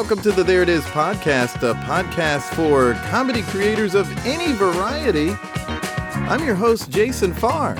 [0.00, 5.36] Welcome to the There It Is podcast, a podcast for comedy creators of any variety.
[6.26, 7.76] I'm your host, Jason Farr.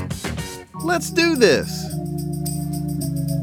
[0.84, 1.86] Let's do this.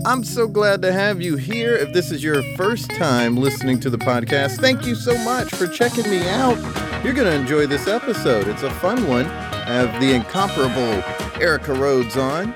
[0.05, 1.75] I'm so glad to have you here.
[1.75, 5.65] If this is your first time listening to the podcast, thank you so much for
[5.65, 6.57] checking me out.
[7.03, 8.47] You're going to enjoy this episode.
[8.47, 9.25] It's a fun one.
[9.25, 11.03] I have the incomparable
[11.41, 12.53] Erica Rhodes on.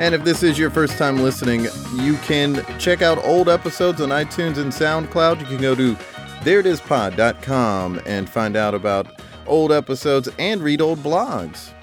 [0.00, 4.08] And if this is your first time listening, you can check out old episodes on
[4.08, 5.40] iTunes and SoundCloud.
[5.40, 5.94] You can go to
[6.40, 11.74] thereitispod.com and find out about old episodes and read old blogs.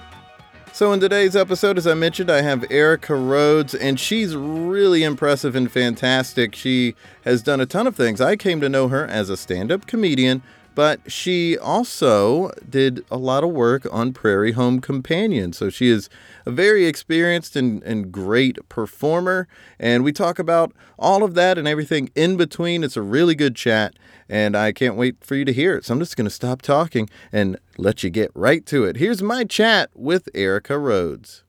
[0.72, 5.54] So, in today's episode, as I mentioned, I have Erica Rhodes, and she's really impressive
[5.54, 6.56] and fantastic.
[6.56, 8.20] She has done a ton of things.
[8.20, 10.42] I came to know her as a stand up comedian,
[10.78, 15.52] but she also did a lot of work on Prairie Home Companion.
[15.52, 16.08] So, she is
[16.46, 19.48] a very experienced and, and great performer.
[19.80, 22.84] And we talk about all of that and everything in between.
[22.84, 23.96] It's a really good chat,
[24.28, 25.84] and I can't wait for you to hear it.
[25.84, 28.98] So I'm just going to stop talking and let you get right to it.
[28.98, 31.42] Here's my chat with Erica Rhodes.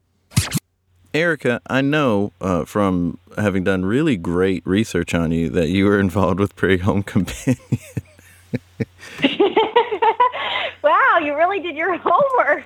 [1.14, 6.00] Erica, I know uh, from having done really great research on you that you were
[6.08, 7.60] involved with Prairie Home Companion.
[10.84, 12.66] wow, you really did your homework.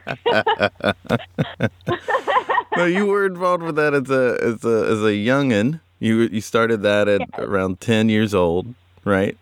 [2.78, 5.80] no, you were involved with that as a as a as a youngin.
[6.00, 7.30] You you started that at Yes.
[7.38, 8.74] around ten years old,
[9.06, 9.38] right?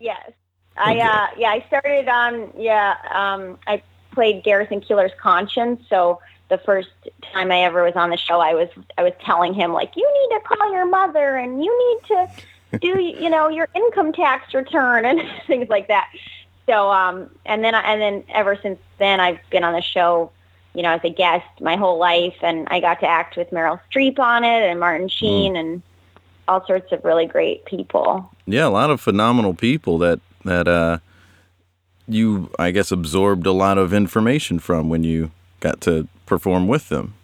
[0.00, 0.30] yes.
[0.76, 1.00] I Okay.
[1.00, 6.90] uh yeah, I started on yeah, um I played Garrison Keillor's conscience, so the first
[7.32, 10.28] time I ever was on the show I was I was telling him like you
[10.30, 12.28] need to call your mother and you need to
[12.80, 16.10] do you know your income tax return and things like that.
[16.66, 20.30] So um and then and then ever since then I've been on the show
[20.74, 23.80] you know, as a guest my whole life and I got to act with Meryl
[23.90, 25.82] Streep on it and Martin Sheen and
[26.48, 28.30] all sorts of really great people.
[28.46, 30.98] Yeah, a lot of phenomenal people that that uh,
[32.08, 36.88] you I guess absorbed a lot of information from when you got to perform with
[36.88, 37.14] them.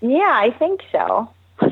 [0.00, 1.28] Yeah, I think so.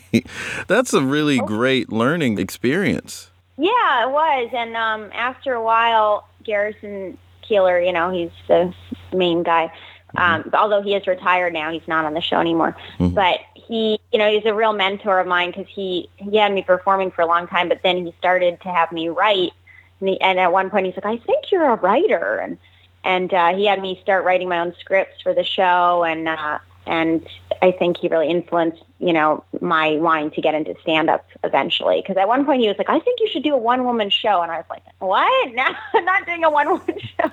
[0.66, 3.30] That's a really great learning experience.
[3.58, 4.50] Yeah, it was.
[4.54, 8.74] And um, after a while, Garrison Keillor, you know, he's the
[9.12, 9.72] main guy.
[10.16, 12.76] Um, although he is retired now, he's not on the show anymore.
[12.98, 13.14] Mhm.
[13.14, 16.62] But he, you know, he's a real mentor of mine because he he had me
[16.62, 17.68] performing for a long time.
[17.68, 19.52] But then he started to have me write,
[20.00, 22.58] and, he, and at one point he's like, "I think you're a writer," and
[23.04, 26.58] and uh, he had me start writing my own scripts for the show, and uh,
[26.86, 27.26] and
[27.62, 32.02] I think he really influenced, you know, my wanting to get into stand up eventually.
[32.02, 34.10] Because at one point he was like, I think you should do a one woman
[34.10, 34.42] show.
[34.42, 35.52] And I was like, what?
[35.54, 35.64] No,
[35.94, 37.30] I'm not doing a one woman show.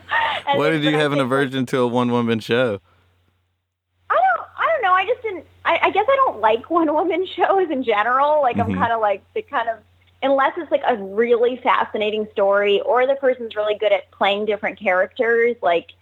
[0.47, 2.79] And Why did you have an aversion to a one woman show?
[4.11, 4.93] I don't, I don't know.
[4.93, 8.41] I just didn't, I, I guess I don't like one woman shows in general.
[8.43, 8.65] Like Mhm.
[8.65, 9.77] I'm kind of like the kind of,
[10.21, 14.77] unless it's like a really fascinating story or the person's really good at playing different
[14.79, 15.93] characters, like,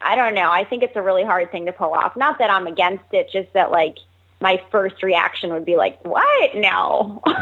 [0.00, 0.50] I don't know.
[0.50, 2.16] I think it's a really hard thing to pull off.
[2.16, 3.96] Not that I'm against it, just that like
[4.40, 6.54] my first reaction would be like, "What?
[6.54, 7.22] No."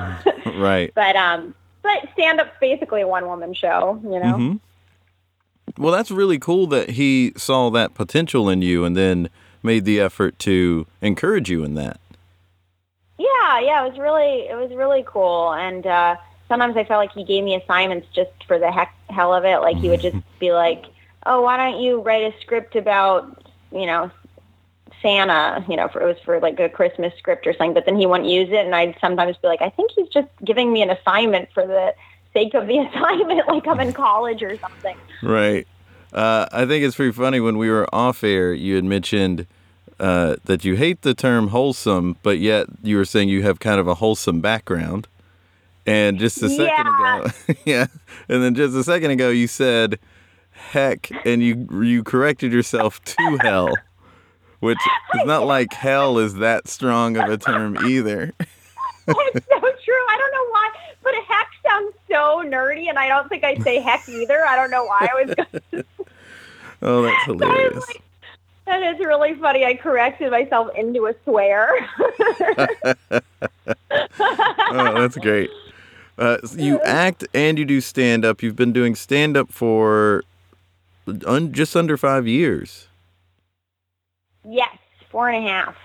[0.54, 0.92] Right.
[0.94, 4.36] but um, but stand up's basically a one woman show, you know.
[4.36, 4.56] hmm
[5.76, 9.30] Well, that's really cool that he saw that potential in you and then
[9.62, 11.98] made the effort to encourage you in that.
[13.18, 16.16] Yeah, yeah, it was really it was really cool, and uh,
[16.48, 19.58] sometimes I felt like he gave me assignments just for the heck hell of it.
[19.58, 20.84] Like he would just be like,
[21.26, 23.42] "Oh, why don't you write a script about
[23.72, 24.10] you know
[25.02, 25.64] Santa?
[25.68, 28.06] You know, for, it was for like a Christmas script or something." But then he
[28.06, 30.90] wouldn't use it, and I'd sometimes be like, "I think he's just giving me an
[30.90, 31.94] assignment for the
[32.32, 35.66] sake of the assignment, like I'm in college or something." Right.
[36.12, 39.46] Uh, I think it's pretty funny when we were off air, you had mentioned
[39.98, 43.80] uh, that you hate the term wholesome, but yet you were saying you have kind
[43.80, 45.08] of a wholesome background.
[45.86, 47.18] And just a second Yeah.
[47.18, 47.30] ago,
[47.64, 47.86] yeah.
[48.28, 49.98] And then just a second ago, you said
[50.54, 53.74] heck, and you you corrected yourself to hell,
[54.60, 54.78] which
[55.14, 58.32] is not like hell is that strong of a term either.
[58.38, 58.48] That's
[59.06, 60.04] so true.
[60.08, 60.70] I don't know why,
[61.02, 64.46] but heck sounds so nerdy, and I don't think I say heck either.
[64.46, 65.34] I don't know why I was.
[65.34, 65.84] going.
[66.82, 67.86] Oh, that's hilarious.
[67.88, 68.02] like,
[68.66, 69.64] that is really funny.
[69.64, 71.88] I corrected myself into a swear.
[73.90, 75.50] oh, that's great.
[76.18, 78.42] Uh, you act and you do stand up.
[78.42, 80.22] You've been doing stand up for
[81.26, 82.88] un- just under five years.
[84.48, 84.76] Yes,
[85.10, 85.76] four and a half.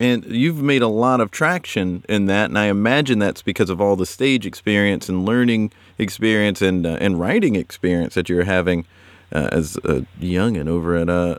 [0.00, 3.80] And you've made a lot of traction in that, and I imagine that's because of
[3.80, 8.86] all the stage experience and learning experience and uh, and writing experience that you're having
[9.32, 11.38] uh, as a youngin over at uh,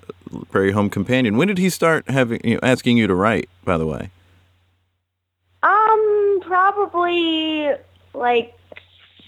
[0.52, 1.36] Prairie Home Companion.
[1.38, 3.50] When did he start having you know, asking you to write?
[3.66, 4.12] By the way,
[5.64, 7.70] Um, probably
[8.14, 8.54] like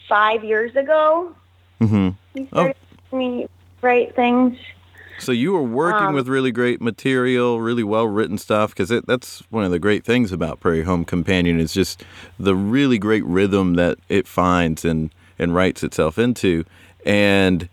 [0.07, 1.33] five years ago.
[1.81, 2.09] Mm-hmm.
[2.33, 2.47] He Oh.
[2.47, 2.75] started
[3.11, 3.17] oh.
[3.17, 3.47] me
[3.85, 4.57] write things.
[5.19, 8.75] so you were working Um, with really great material, really well written stuff.
[8.75, 12.03] Because that's one of the great things about Prairie Home Companion is just
[12.37, 16.63] the really great rhythm that it finds and and writes itself into,
[17.05, 17.67] and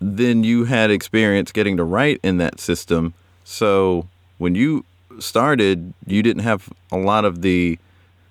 [0.00, 3.12] then you had experience getting to write in that system.
[3.44, 4.06] So
[4.38, 4.84] when you
[5.18, 7.78] started, you didn't have a lot of the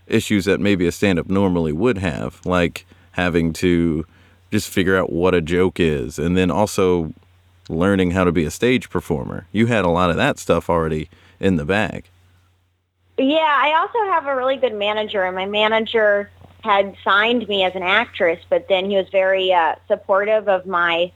[0.08, 4.06] issues that maybe a stand up normally would have, like having to
[4.53, 7.11] just figure out what a joke is and then also
[7.69, 9.47] learning how to be a stage performer.
[9.51, 11.09] You had a lot of that stuff already
[11.39, 12.05] in the bag.
[13.17, 16.29] Yeah, I also have a really good manager, and my manager
[16.63, 21.11] had signed me as an actress, but then he was very uh, supportive of my,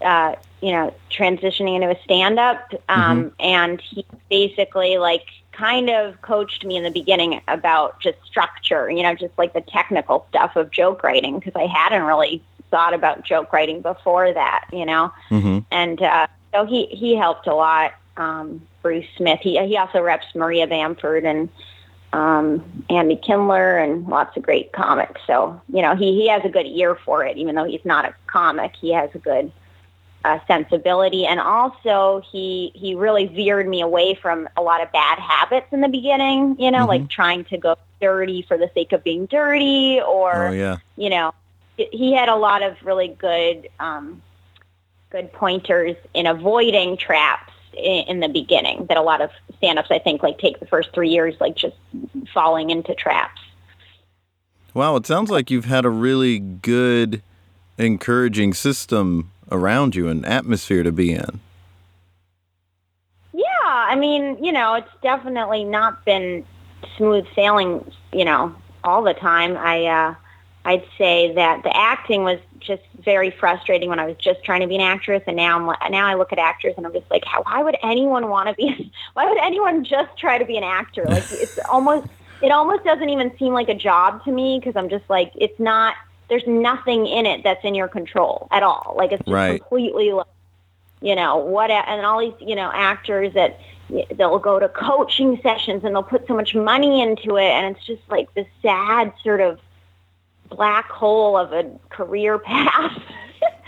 [0.00, 6.64] uh, you know, transitioning into a stand-up, um, and he basically like kind of coached
[6.64, 10.70] me in the beginning about just structure, you know, just like the technical stuff of
[10.70, 15.58] joke writing because I hadn't really thought about joke writing before that, you know Mm-hmm.
[15.70, 17.92] and uh, so he he helped a lot.
[18.16, 19.40] Um, Bruce Smith.
[19.42, 21.48] He he also reps Maria Bamford and
[22.12, 25.20] um, Andy Kindler and lots of great comics.
[25.26, 28.04] So you know he he has a good ear for it, even though he's not
[28.04, 28.74] a comic.
[28.80, 29.52] He has a good
[30.24, 35.18] uh, sensibility, and also he he really veered me away from a lot of bad
[35.18, 36.56] habits in the beginning.
[36.58, 40.52] You know, like trying to go dirty for the sake of being dirty, or Oh
[40.52, 40.78] yeah.
[40.96, 41.32] you know,
[41.92, 44.22] he had a lot of really good um,
[45.10, 49.98] good pointers in avoiding traps in, in the beginning that a lot of stand-ups I
[49.98, 51.76] think like take the first three years like just
[52.32, 53.40] falling into traps.
[54.74, 57.22] Wow, it sounds like you've had a really good,
[57.78, 61.40] encouraging system around you and atmosphere to be in.
[63.32, 66.44] Yeah, I mean, you know, it's definitely not been
[66.96, 68.54] smooth sailing, you know,
[68.84, 69.56] all the time.
[69.56, 70.14] I uh
[70.68, 74.66] I'd say that the acting was just very frustrating when I was just trying to
[74.66, 77.10] be an actress, and now I'm li- now I look at actors and I'm just
[77.10, 78.92] like, how, why would anyone want to be?
[79.14, 81.08] Why would anyone just try to be an actor?
[81.08, 82.06] Like it's almost
[82.42, 85.58] it almost doesn't even seem like a job to me because I'm just like it's
[85.58, 85.94] not.
[86.28, 88.94] There's nothing in it that's in your control at all.
[88.94, 89.62] Like it's just Right.
[89.62, 90.26] completely, like,
[91.00, 93.58] you know, what and all these you know actors that
[94.14, 97.86] they'll go to coaching sessions and they'll put so much money into it, and it's
[97.86, 99.58] just like this sad sort of
[100.50, 102.92] black hole of a career path.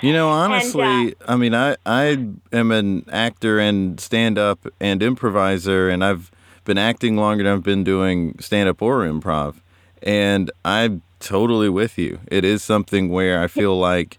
[0.00, 2.18] You know, uh, honestly, And, I mean, I I
[2.52, 6.30] am an actor and stand up and improviser, and I've
[6.64, 9.56] been acting longer than I've been doing stand up or improv,
[10.02, 12.18] and I'm totally with you.
[12.28, 14.18] It is something where I feel like,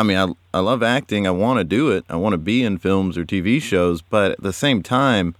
[0.00, 1.28] I mean, I I love acting.
[1.28, 2.04] I want to do it.
[2.10, 5.36] I want to be in films or TV shows, but at the same time,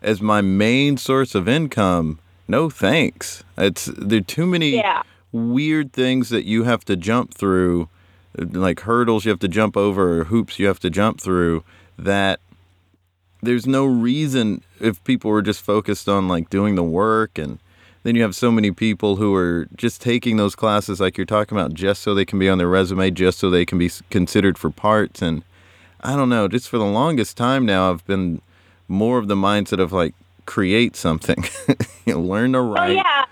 [0.00, 3.44] as my main source of income, no thanks.
[3.58, 5.02] It's there are too many Yeah.
[5.32, 7.88] Weird things that you have to jump through,
[8.36, 11.62] like hurdles you have to jump over or hoops you have to jump through
[11.98, 12.40] that
[13.42, 17.58] there's no reason if people were just focused on like doing the work and
[18.04, 21.56] then you have so many people who are just taking those classes like you're talking
[21.58, 24.56] about just so they can be on their resume just so they can be considered
[24.58, 25.20] for parts.
[25.22, 25.42] And
[26.00, 28.40] i don't know just for the longest time now i've been
[28.86, 30.14] more of the mindset of like
[30.46, 31.44] create something
[32.06, 32.94] you know, learn to Oh write.
[32.96, 33.24] yeah,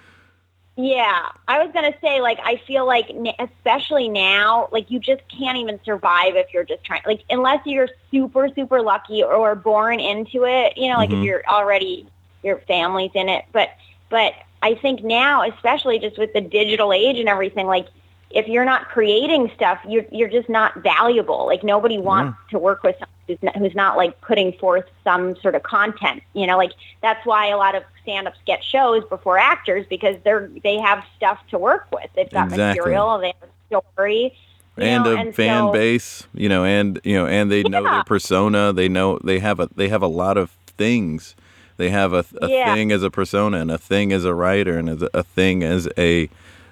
[0.76, 1.28] yeah.
[1.49, 5.80] I was gonna say like I feel like especially now, like you just can't even
[5.85, 7.02] survive if you're just trying.
[7.06, 11.18] Like unless you're super super lucky or born into it, you know, like Mhm.
[11.21, 12.06] if you're already
[12.42, 13.45] your family's in it.
[13.52, 13.71] But
[14.11, 17.87] but I think now, especially just with the digital age and everything, like
[18.30, 21.47] if you're not creating stuff, you're you're just not valuable.
[21.47, 25.37] Like nobody wants to work with someone who's not, who's not like putting forth some
[25.37, 26.23] sort of content.
[26.35, 30.49] You know, like that's why a lot of stand-ups get shows before actors because they're
[30.62, 32.09] they have stuff to work with.
[32.14, 32.80] They've got Exactly.
[32.80, 34.35] material, they have a story,
[34.76, 37.83] and know, a and fan so- base, you know, and you know, and they know
[37.83, 38.73] their persona.
[38.73, 41.35] They know they have a they have a lot of things.
[41.78, 42.75] They have a, a Yeah.
[42.75, 45.62] thing as a persona, and a thing as a writer, and as a, a thing
[45.62, 46.30] as a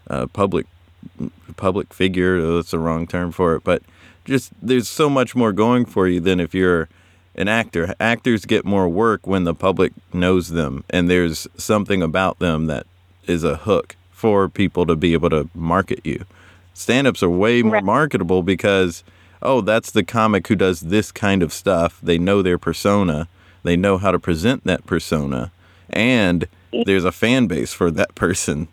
[0.09, 0.67] uh, public
[1.57, 2.41] public figure.
[2.55, 3.83] That's the wrong term for it, but
[4.25, 6.89] just there's so much more going for you than if you're
[7.35, 7.95] an actor.
[8.01, 12.87] Actors get more work when the public knows them, and there's something about them that
[13.27, 16.25] is a hook for people to be able to market you.
[16.75, 17.85] Stand-ups are way more Right.
[17.85, 19.05] marketable because
[19.43, 22.01] oh, that's the comic who does this kind of stuff.
[22.03, 23.29] They know their persona.
[23.63, 25.53] They know how to present that persona,
[25.91, 26.47] and
[26.87, 28.69] there's a fan base for that person.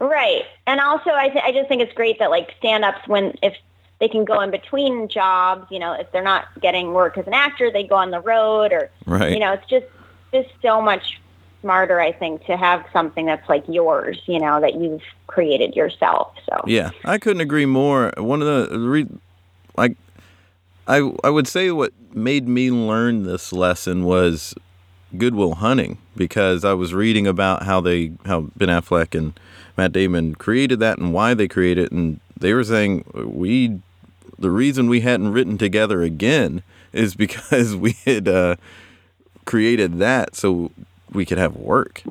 [0.00, 0.42] Right.
[0.66, 3.54] And also, I, th- I just think it's great that like stand-ups, when if
[3.98, 7.32] they can go in between jobs, you know, if they're not getting work as an
[7.34, 9.32] actor, they go on the road or, Right.
[9.32, 9.86] you know, it's just
[10.32, 11.20] just so much
[11.62, 16.34] smarter, I think, to have something that's like yours, you know, that you've created yourself.
[16.48, 18.12] So Yeah, I couldn't agree more.
[18.18, 19.08] One of the re-
[19.76, 19.96] like
[20.86, 24.54] I I would say what made me learn this lesson was
[25.16, 29.38] Good Will Hunting because I was reading about how they how Ben Affleck and
[29.76, 33.80] Matt Damon created that and why they created it and they were saying we
[34.38, 36.62] the reason we hadn't written together again
[36.92, 38.56] is because we had uh,
[39.44, 40.70] created that so
[41.12, 42.02] we could have work.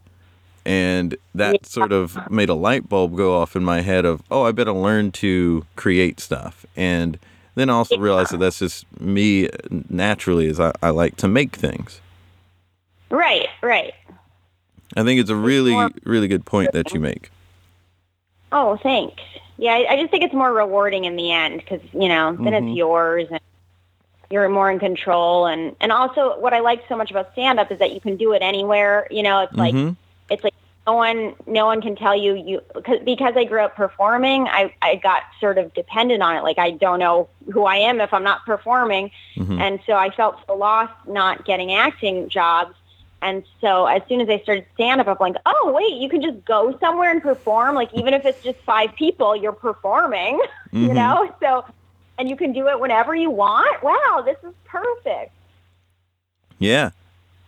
[0.67, 4.43] And that sort of made a light bulb go off in my head of oh
[4.43, 6.65] i better learn to create stuff.
[6.75, 7.19] And
[7.53, 9.49] then I also realized that that's just me
[9.89, 12.01] naturally as I, I like to make things.
[13.11, 13.93] Right, right.
[14.97, 17.29] i think it's a really really good point that you make.
[18.51, 19.21] Oh, thanks.
[19.57, 22.53] Yeah, I, I just think it's more rewarding in the end because you know then
[22.53, 22.69] Mhm.
[22.69, 23.39] it's yours and
[24.29, 25.45] you're more in control.
[25.45, 28.17] And and also, what I like so much about stand up is that you can
[28.17, 29.07] do it anywhere.
[29.11, 29.95] You know, it's like Mhm.
[30.29, 30.53] it's like
[30.87, 34.47] no one no one can tell you you because because I grew up performing.
[34.47, 36.43] I I got sort of dependent on it.
[36.43, 39.59] Like I don't know who I am if I'm not performing, Mhm.
[39.59, 42.75] and so I felt so lost not getting acting jobs.
[43.25, 46.21] And so as soon as I started stand up, I'm like, oh wait, you can
[46.21, 47.73] just go somewhere and perform.
[47.73, 50.39] Like even if it's just five people, you're performing.
[50.71, 50.93] you Mhm.
[50.93, 51.65] know, so
[52.19, 53.81] and you can do it whenever you want.
[53.83, 55.31] Wow, this is perfect.
[56.59, 56.91] Yeah,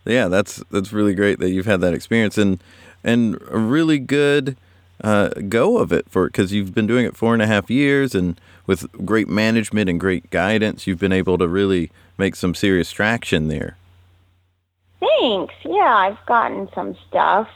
[0.04, 2.58] yeah, that's that's really great that you've had that experience and
[3.04, 4.56] and a really good
[5.02, 8.16] uh, go of it for because you've been doing it four and a half years
[8.16, 12.90] and with great management and great guidance, you've been able to really make some serious
[12.90, 13.77] traction there.
[15.00, 15.54] Thanks.
[15.64, 17.48] Yeah, I've gotten some stuff.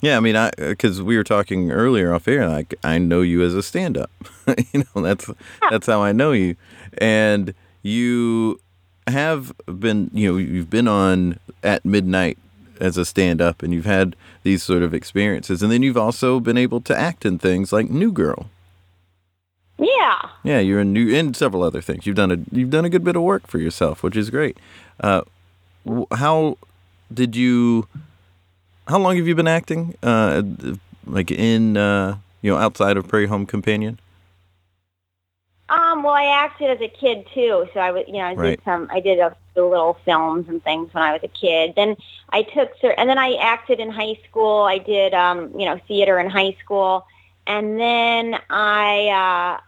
[0.00, 3.42] Yeah, I mean, I because we were talking earlier off air, like I know you
[3.42, 4.10] as a stand-up.
[4.72, 5.30] you know, that's
[5.70, 6.56] that's how I know you,
[6.98, 8.60] and you
[9.06, 12.36] have been, you know, you've been on at midnight
[12.80, 16.58] as a stand-up, and you've had these sort of experiences, and then you've also been
[16.58, 18.50] able to act in things like New Girl.
[19.78, 20.28] Yeah.
[20.42, 22.06] Yeah, you're in new and several other things.
[22.06, 24.58] You've done a you've done a good bit of work for yourself, which is great.
[25.00, 25.22] Uh,
[26.12, 26.58] how
[27.14, 27.88] did you?
[28.88, 29.96] How long have you been acting?
[30.02, 30.42] Uh,
[31.06, 33.98] like in uh, you know outside of Prairie Home Companion.
[35.68, 38.40] Um, well, I acted as a kid too, so I was, you know, I did
[38.40, 38.60] Right.
[38.62, 41.74] some, I did a few little films and things when I was a kid.
[41.76, 41.96] Then
[42.28, 44.64] I took, and then I acted in high school.
[44.64, 47.06] I did, um, you know, theater in high school,
[47.46, 49.60] and then I, uh,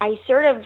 [0.00, 0.64] I sort of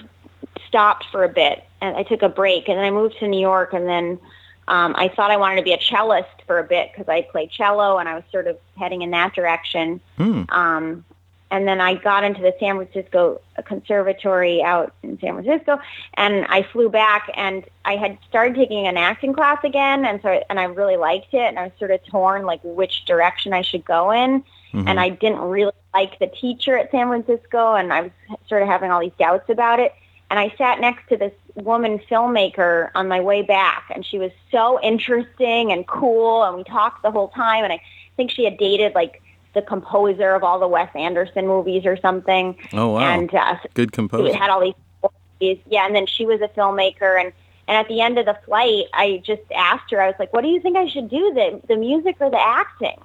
[0.69, 3.41] stopped for a bit, and I took a break, and then I moved to New
[3.41, 4.21] York, and then
[4.69, 7.51] um, I thought I wanted to be a cellist for a bit because I played
[7.51, 10.01] cello, and I was sort of heading in that direction.
[10.17, 10.43] Hmm.
[10.51, 11.05] Um,
[11.51, 15.81] and then I got into the San Francisco Conservatory out in San Francisco,
[16.15, 20.43] and I flew back, and I had started taking an acting class again, and so
[20.51, 23.63] and I really liked it, and I was sort of torn like which direction I
[23.63, 24.45] should go in,
[24.75, 24.87] Mhm.
[24.87, 28.11] and I didn't really like the teacher at San Francisco, and I was
[28.47, 29.95] sort of having all these doubts about it,
[30.29, 31.33] and I sat next to this
[31.63, 36.65] woman filmmaker on my way back, and she was so interesting and cool, and we
[36.65, 37.81] talked the whole time, and I
[38.17, 39.23] think she had dated like
[39.55, 42.57] the composer of all the Wes Anderson movies or something.
[42.73, 44.29] Oh wow, And uh, good composer.
[44.29, 45.59] it had all these.
[45.69, 47.33] Yeah, and then she was a filmmaker and
[47.69, 50.41] and at the end of the flight, I just asked her, I was like, what
[50.41, 52.99] do you think I should do, the, the music or the acting?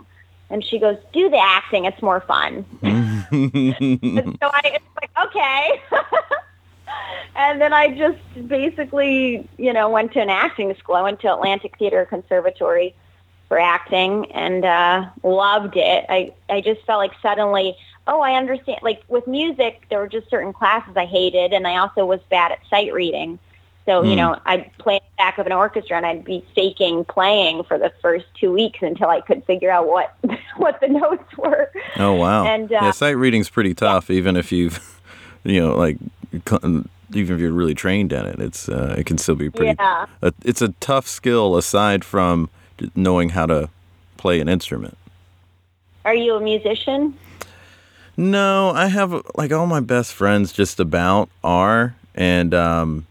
[0.50, 1.84] And she goes, do the acting.
[1.84, 2.66] It's more fun.
[3.34, 5.82] So I was like, okay.
[7.36, 10.96] and then I just basically, you know, went to an acting school.
[10.96, 12.96] I went to Atlantic Theater Conservatory
[13.48, 16.06] for acting and uh, loved it.
[16.10, 17.76] I, I just felt like suddenly,
[18.08, 18.80] oh, I understand.
[18.82, 22.52] Like with music, there were just certain classes I hated, and I also was bad
[22.52, 23.40] at sight reading.
[23.86, 24.16] So, you Hmm.
[24.16, 27.78] know, I'd play in the back of an orchestra and I'd be faking playing for
[27.78, 30.16] the first two weeks until I could figure out what
[30.56, 31.70] what the notes were.
[31.98, 32.46] oh wow.
[32.46, 35.02] And, uh, yeah, sight reading's pretty tough, even if you've,
[35.44, 35.98] you know, like,
[36.34, 39.76] even if you're really trained in it, it's uh, it can still be pretty.
[39.80, 40.06] Yeah.
[40.22, 42.50] a- it's a tough skill aside from
[42.96, 43.70] knowing how to
[44.18, 44.98] play an instrument.
[46.06, 47.18] Are you a musician?
[48.18, 53.08] No, I have like all my best friends just about are, and um,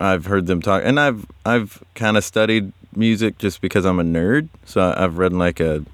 [0.00, 4.04] I've heard them talk, and I've I've kind of studied music just because I'm a
[4.04, 4.48] nerd.
[4.64, 5.84] So I've read like a,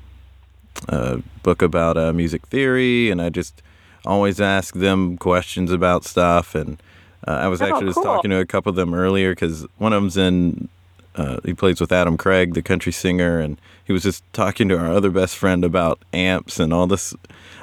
[0.88, 3.61] a book about uh, music theory, and I just
[4.05, 6.55] always ask them questions about stuff.
[6.55, 6.81] And
[7.26, 9.93] uh, I was Oh, actually just talking to a couple of them earlier because one
[9.93, 10.69] of them's in.
[11.17, 14.78] Uh, he plays with Adam Craig, the country singer, and he was just talking to
[14.78, 17.12] our other best friend about amps and all this,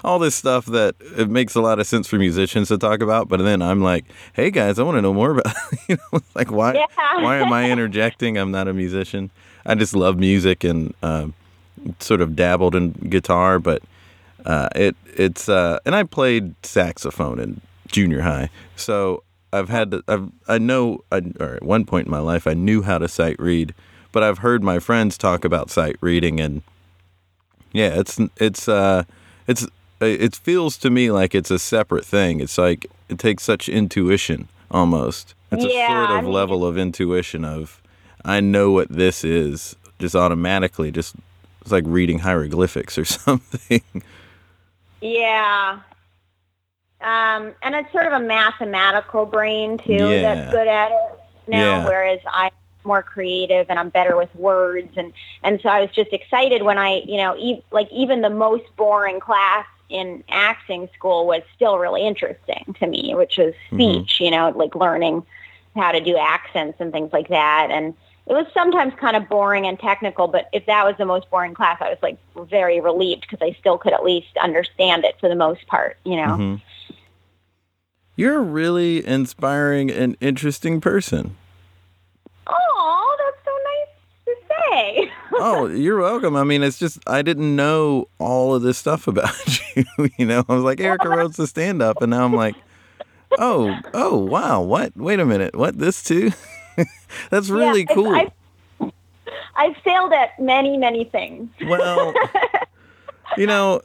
[0.04, 3.30] all this stuff that it makes a lot of sense for musicians to talk about.
[3.30, 5.54] But then I'm like, hey guys, I want to know more about,
[5.88, 6.86] you know, like why, Yeah.
[7.24, 8.38] why am I interjecting?
[8.38, 9.32] I'm not a musician.
[9.66, 11.34] I just love music and um
[12.00, 13.82] sort of dabbled in guitar, but
[14.46, 19.24] uh, it it's uh, and I played saxophone in junior high, so
[19.54, 22.54] I've had to, I've I know I, or at one point in my life I
[22.54, 23.74] knew how to sight read,
[24.12, 26.62] but I've heard my friends talk about sight reading and
[27.74, 29.04] yeah, it's it's uh
[29.48, 29.66] it's
[30.02, 32.40] it feels to me like it's a separate thing.
[32.40, 35.34] It's like it takes such intuition almost.
[35.52, 37.82] It's Yeah, a sort I of mean, level of intuition of
[38.24, 41.16] I know what this is just automatically just
[41.62, 43.82] it's like reading hieroglyphics or something.
[45.02, 45.80] Yeah.
[47.02, 50.22] Um, and it's sort of a mathematical brain too Yeah.
[50.36, 51.86] that's good at it now, Yeah.
[51.86, 52.52] whereas I'm
[52.84, 55.12] more creative and I'm better with words and
[55.44, 58.64] and so I was just excited when I, you know, e- like even the most
[58.78, 63.76] boring class in acting school was still really interesting to me, which was Mhm.
[63.76, 65.26] speech, you know, like learning
[65.76, 67.94] how to do accents and things like that and
[68.28, 71.54] it was sometimes kind of boring and technical, but if that was the most boring
[71.54, 72.18] class, I was like
[72.50, 76.16] very relieved because I still could at least understand it for the most part, you
[76.16, 76.36] know.
[76.38, 76.62] Mhm.
[78.16, 81.36] You're a really inspiring and interesting person.
[82.48, 83.90] Oh, that's so nice
[84.26, 84.56] to
[85.06, 85.12] say.
[85.34, 86.36] oh, you're welcome.
[86.36, 89.34] I mean, it's just I didn't know all of this stuff about
[89.76, 89.84] you.
[90.18, 92.56] You know, I was like Erica Rhodes the stand up, and now I'm like,
[93.38, 94.96] oh, oh, wow, what?
[94.96, 95.78] Wait a minute, what?
[95.78, 96.32] This too?
[97.30, 98.16] That's really Yeah, I've- cool.
[98.16, 98.32] I've,
[99.58, 101.50] I've failed at many, many things.
[101.66, 102.14] Well,
[103.38, 103.82] you know,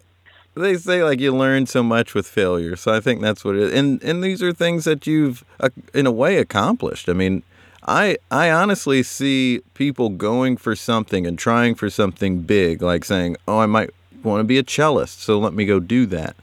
[0.55, 2.75] they say like you learn so much with failure.
[2.77, 3.73] So I think that's what it is.
[3.75, 7.09] And and these are things that you've uh, in a way accomplished.
[7.09, 7.43] I mean,
[7.87, 13.37] I I honestly see people going for something and trying for something big, like saying,
[13.47, 13.91] "Oh, I might
[14.25, 16.35] want to be a cellist, so let me go do that."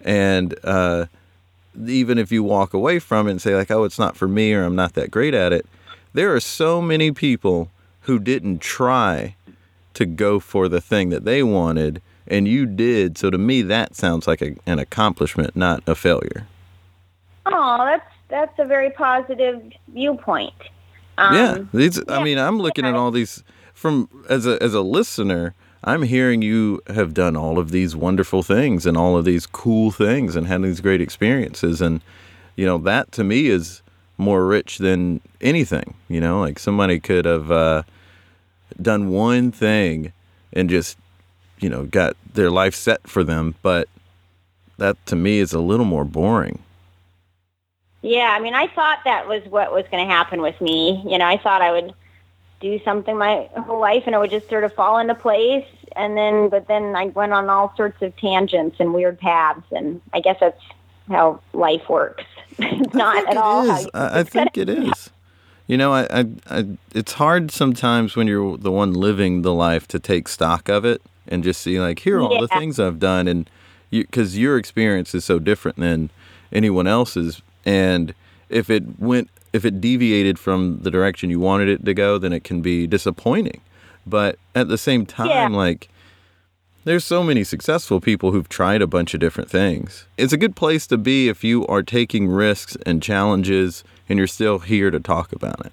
[0.00, 1.06] And uh,
[1.86, 4.54] even if you walk away from it and say like, "Oh, it's not for me,"
[4.54, 5.66] or "I'm not that great at it,"
[6.12, 7.70] there are so many people
[8.02, 9.36] who didn't try
[9.94, 13.18] to go for the thing that they wanted and you did.
[13.18, 16.46] So to me that sounds like a, an accomplishment not a failure.
[17.46, 20.54] Oh, that's that's a very positive viewpoint.
[21.18, 23.44] Um, yeah these i mean i'm looking at all these
[23.74, 28.42] from as a as a listener i'm hearing you have done all of these wonderful
[28.42, 31.80] things and all of these cool things and had these great experiences.
[31.80, 32.00] And
[32.56, 33.82] you know that to me is
[34.20, 37.82] more rich than anything you know like somebody could have uh,
[38.80, 40.12] done one thing
[40.52, 40.96] and just
[41.58, 43.88] you know got their life set for them but
[44.78, 46.58] that to me is a little more boring
[48.02, 51.02] Yeah, I mean, I thought that was what was going to happen with me.
[51.06, 51.92] You know, I thought I would
[52.60, 55.66] do something my whole life and it would just sort of fall into place.
[55.96, 59.66] And then, but then I went on all sorts of tangents and weird paths.
[59.70, 60.62] And I guess that's
[61.08, 62.24] how life works.
[62.94, 63.84] not at all is.
[63.84, 65.10] you I, I think it is.
[65.66, 69.86] You know, I, I, I, it's hard sometimes when you're the one living the life
[69.88, 72.98] to take stock of it and just see like, here are all the things I've
[72.98, 73.48] done, and
[73.90, 76.10] you because your experience is so different than
[76.52, 78.14] anyone else's, and
[78.48, 82.32] if it went, if it deviated from the direction you wanted it to go, then
[82.32, 83.60] it can be disappointing.
[84.06, 85.48] But at the same time, Yeah.
[85.48, 85.88] like
[86.84, 90.06] there's so many successful people who've tried a bunch of different things.
[90.16, 94.26] It's a good place to be if you are taking risks and challenges and you're
[94.26, 95.72] still here to talk about it.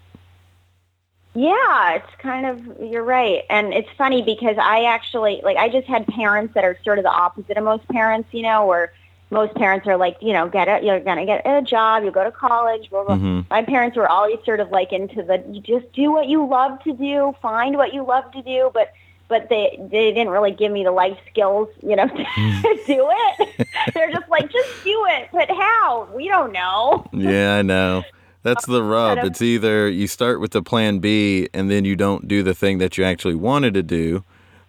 [1.33, 5.87] Yeah, it's kind of you're right, and it's funny because I actually like I just
[5.87, 8.91] had parents that are sort of the opposite of most parents, you know, where
[9.29, 12.23] most parents are like, you know, get a you're gonna get a job, you'll go
[12.23, 13.17] to college, blah blah.
[13.17, 13.45] Mhm.
[13.51, 16.81] My parents were always sort of like into the you just do what you love
[16.85, 18.91] to do, find what you love to do, but
[19.27, 22.85] but they they didn't really give me the life skills, you know, to mm.
[22.85, 23.67] do it.
[23.93, 26.09] They're just like, just do it, but how?
[26.15, 27.05] We don't know.
[27.11, 28.03] Yeah, I know.
[28.43, 29.19] That's the rub.
[29.19, 32.77] It's either you start with the plan B and then you don't do the thing
[32.77, 34.23] that you actually wanted to do,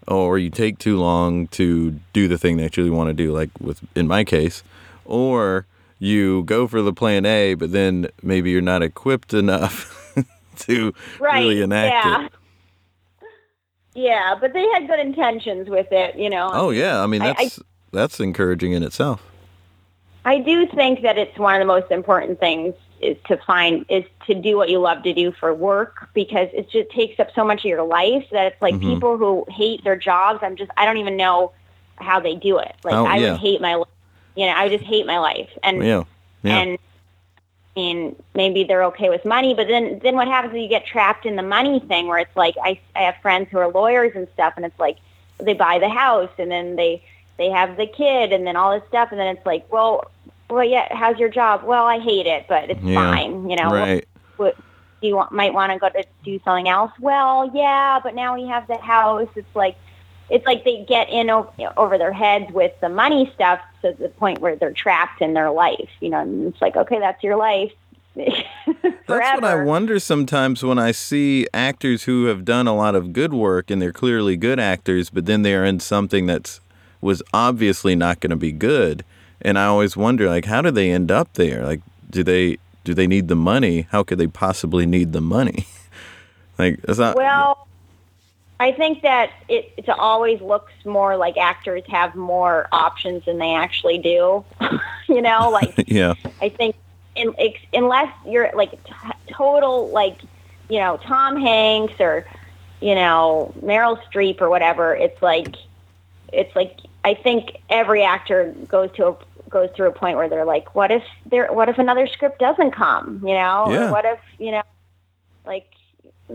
[0.07, 3.33] or you take too long to do the thing that you really want to do,
[3.33, 4.63] like with in my case,
[5.05, 5.67] or
[5.99, 9.95] you go for the plan A, but then maybe you're not equipped enough
[10.59, 11.41] to Right?
[11.41, 12.27] really enact yeah.
[12.27, 12.33] it.
[13.99, 16.51] Yeah, but they had good intentions with it, you know.
[16.53, 19.21] Oh yeah, I mean I- I- that's that's encouraging in itself.
[20.25, 24.05] I do think that it's one of the most important things is to find is
[24.27, 27.45] to do what you love to do for work because it just takes up so
[27.45, 28.95] much of your life that it's like Mhm.
[28.95, 30.39] people who hate their jobs.
[30.43, 31.51] I'm just I don't even know
[31.97, 32.75] how they do it.
[32.85, 33.33] Like Oh, I yeah.
[33.33, 33.89] would hate my life
[34.37, 35.51] you know, I just hate my life.
[35.65, 36.05] And Yeah.
[36.45, 36.59] Yeah.
[36.61, 36.79] and
[37.79, 37.99] mean,
[38.35, 41.35] maybe they're okay with money, but then then what happens is you get trapped in
[41.37, 44.55] the money thing where it's like I I have friends who are lawyers and stuff,
[44.57, 44.99] and it's like
[45.47, 47.03] they buy the house and then they
[47.39, 49.93] they have the kid and then all this stuff, and then it's like, well,
[50.51, 51.63] well, yeah, how's your job?
[51.65, 53.11] Well, I hate it, but it's Yeah.
[53.13, 53.71] fine, you know.
[53.73, 54.05] right.
[54.37, 54.57] What,
[55.01, 56.91] do you want, might want to go to do something else?
[57.01, 59.29] Well, yeah, but now we have the house.
[59.37, 59.77] It's like
[60.31, 64.09] it's like they get in o- over their heads with the money stuff to the
[64.09, 65.91] point where they're trapped in their life.
[66.01, 67.73] You know, and it's like, okay, that's your life.
[69.07, 73.13] That's what I wonder sometimes when I see actors who have done a lot of
[73.13, 76.61] good work and they're clearly good actors, but then they're in something that's
[77.01, 79.05] was obviously not going to be good.
[79.41, 81.65] And I always wonder, like, how do they end up there?
[81.65, 83.87] Like, do they do they need the money?
[83.91, 85.67] How could they possibly need the money?
[86.59, 87.17] like, it's not.
[87.17, 87.68] Well,
[88.61, 93.55] I think that it, it always looks more like actors have more options than they
[93.55, 94.45] actually do.
[95.09, 96.75] you know, like yeah, I think
[97.15, 98.93] in, ex, unless you're like t-
[99.31, 100.19] total like
[100.69, 102.27] you know Tom Hanks or
[102.81, 105.55] you know Meryl Streep or whatever, it's like
[106.33, 109.17] it's like I think every actor goes to a
[109.49, 111.53] goes through a point where they're like, what if there?
[111.53, 113.21] What if another script doesn't come?
[113.23, 113.91] You know, Yeah.
[113.91, 114.63] what if you know,
[115.47, 115.67] like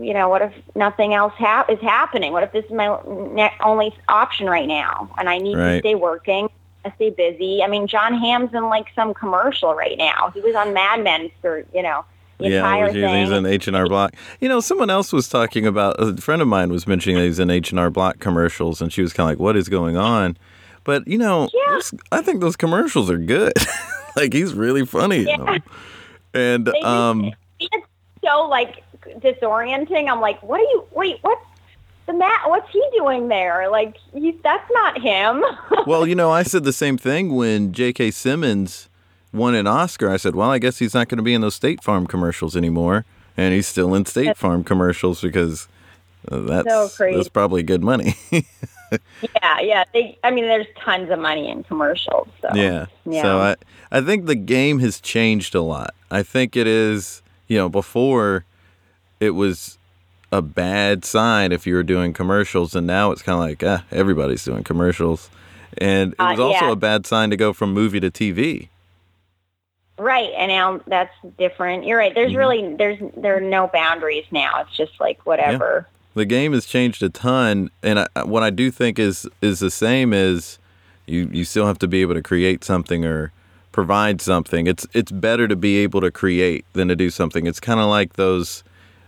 [0.00, 2.32] you know, what if nothing else hap- is happening?
[2.32, 2.98] What if this is my
[3.32, 5.74] ne- only option right now, and I need Right.
[5.74, 6.48] to stay working,
[6.84, 7.62] I stay busy?
[7.62, 10.30] I mean, Jon Hamm's in like some commercial right now.
[10.34, 12.04] He was on Mad Men for you know
[12.40, 14.14] yeah, he's, he's in H and R Block.
[14.40, 15.94] You know, someone else was talking about.
[16.00, 18.92] A friend of mine was mentioning that he's in H and R Block commercials, and
[18.92, 20.36] she was kind of like, "What is going on?"
[20.82, 21.78] But you know, Yeah.
[22.10, 23.52] I think those commercials are good.
[24.16, 25.36] like he's really funny in Yeah.
[25.36, 25.62] them.
[26.34, 27.86] And They um, it's
[28.24, 28.82] so like
[29.18, 30.10] disorienting.
[30.10, 30.84] I'm like, what are you?
[30.92, 31.44] Wait, what's
[32.06, 32.48] the Matt?
[32.48, 33.68] What's he doing there?
[33.70, 35.44] Like, he's that's not him.
[35.86, 38.10] well, you know, I said the same thing when J.K.
[38.10, 38.88] Simmons
[39.32, 40.10] won an Oscar.
[40.10, 42.56] I said, "Well, I guess he's not going to be in those State Farm commercials
[42.56, 43.04] anymore,"
[43.36, 45.68] and he's still in State Farm commercials because
[46.30, 48.16] uh, that's So that's probably good money.
[48.32, 49.84] yeah, yeah.
[49.92, 52.28] They, I mean, there's tons of money in commercials.
[52.40, 52.86] So Yeah.
[53.04, 53.22] Yeah.
[53.22, 53.56] So I
[53.90, 55.94] I think the game has changed a lot.
[56.10, 58.44] I think it is, you know, before
[59.24, 59.78] it was
[60.30, 63.84] a bad sign if you were doing commercials and now it's kind of like, ah,
[63.92, 65.30] everybody's doing commercials.
[65.78, 66.72] And it Uh, was also yeah.
[66.72, 68.68] a bad sign to go from movie to TV.
[69.96, 71.84] Right, and now that's different.
[71.86, 72.12] You're right.
[72.14, 72.38] There's Mm-hmm.
[72.38, 74.60] really there's there are no boundaries now.
[74.62, 75.86] It's just like whatever.
[76.14, 79.70] The game has changed a ton and I, what I do think is is the
[79.70, 80.58] same is
[81.06, 83.30] you you still have to be able to create something or
[83.70, 84.66] provide something.
[84.66, 87.46] It's it's better to be able to create than to do something.
[87.46, 88.64] It's kind of like those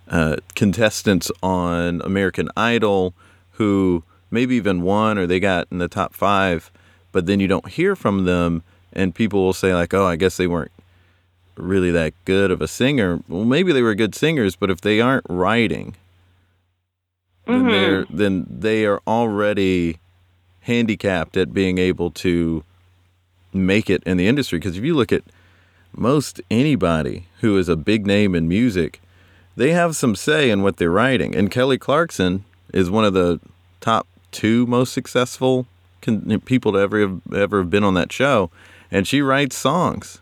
[0.09, 3.15] uh, contestants on American Idol
[3.53, 6.71] who maybe even won or they got in the top five,
[7.13, 10.37] but then you don't hear from them, and people will say like, "Oh, I guess
[10.37, 10.73] they weren't
[11.57, 15.01] really that good of a singer." Well, maybe they were good singers, but if they
[15.01, 15.97] aren't writing,
[17.47, 17.71] then Mhm.
[17.71, 19.99] they're then they are already
[20.63, 22.65] handicapped at being able to
[23.53, 24.59] make it in the industry.
[24.59, 25.23] Because if you look at
[25.97, 29.01] most anybody who is a big name in music,
[29.57, 31.35] they have some say in what they're writing.
[31.35, 33.41] And Kelly Clarkson is one of the
[33.81, 35.67] top two most successful
[36.03, 38.51] con- people to ever have, ever have been on that show,
[38.91, 40.21] and she writes songs.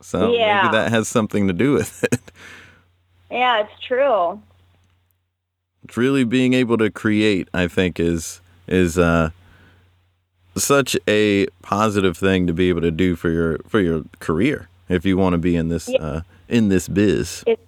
[0.00, 0.62] So Yeah.
[0.62, 2.20] maybe that has something to do with it.
[3.30, 4.40] Yeah, it's true.
[5.84, 9.30] It's really being able to create, I think, is is uh,
[10.56, 15.04] such a positive thing to be able to do for your for your career if
[15.06, 15.98] you want to be in this Yeah.
[16.02, 17.42] uh, in this biz.
[17.46, 17.62] It's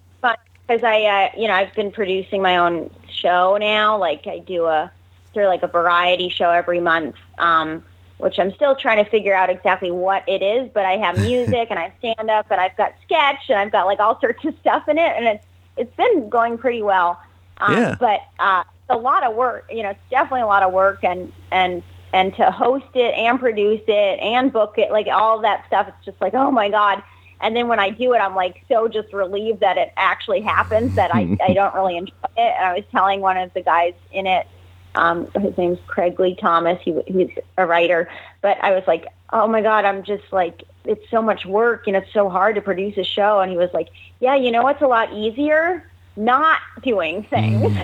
[0.71, 3.97] because I, uh, you know, I've been producing my own show now.
[3.97, 4.91] Like I do a
[5.33, 7.83] sort of like a variety show every month, um,
[8.19, 10.69] which I'm still trying to figure out exactly what it is.
[10.73, 13.71] But I have music and I have stand up and I've got sketch and I've
[13.71, 15.45] got like all sorts of stuff in it, and it's
[15.77, 17.19] it's been going pretty well.
[17.57, 17.95] Um, Yeah.
[17.99, 19.69] But uh, it's a lot of work.
[19.69, 23.39] You know, it's definitely a lot of work and and and to host it and
[23.39, 25.87] produce it and book it, like all that stuff.
[25.89, 27.03] It's just like, oh my god.
[27.41, 30.95] And then when I do it, I'm like so just relieved that it actually happens
[30.95, 32.39] that I, I don't really enjoy it.
[32.39, 34.47] And I was telling one of the guys in it,
[34.95, 36.79] um, his name's Craig Lee Thomas.
[36.83, 38.09] He, he's a writer,
[38.41, 41.95] but I was like, oh my God, I'm just like, it's so much work and
[41.95, 43.39] it's so hard to produce a show.
[43.39, 45.89] And he was like, yeah, you know what's a lot easier?
[46.17, 47.63] Not doing things.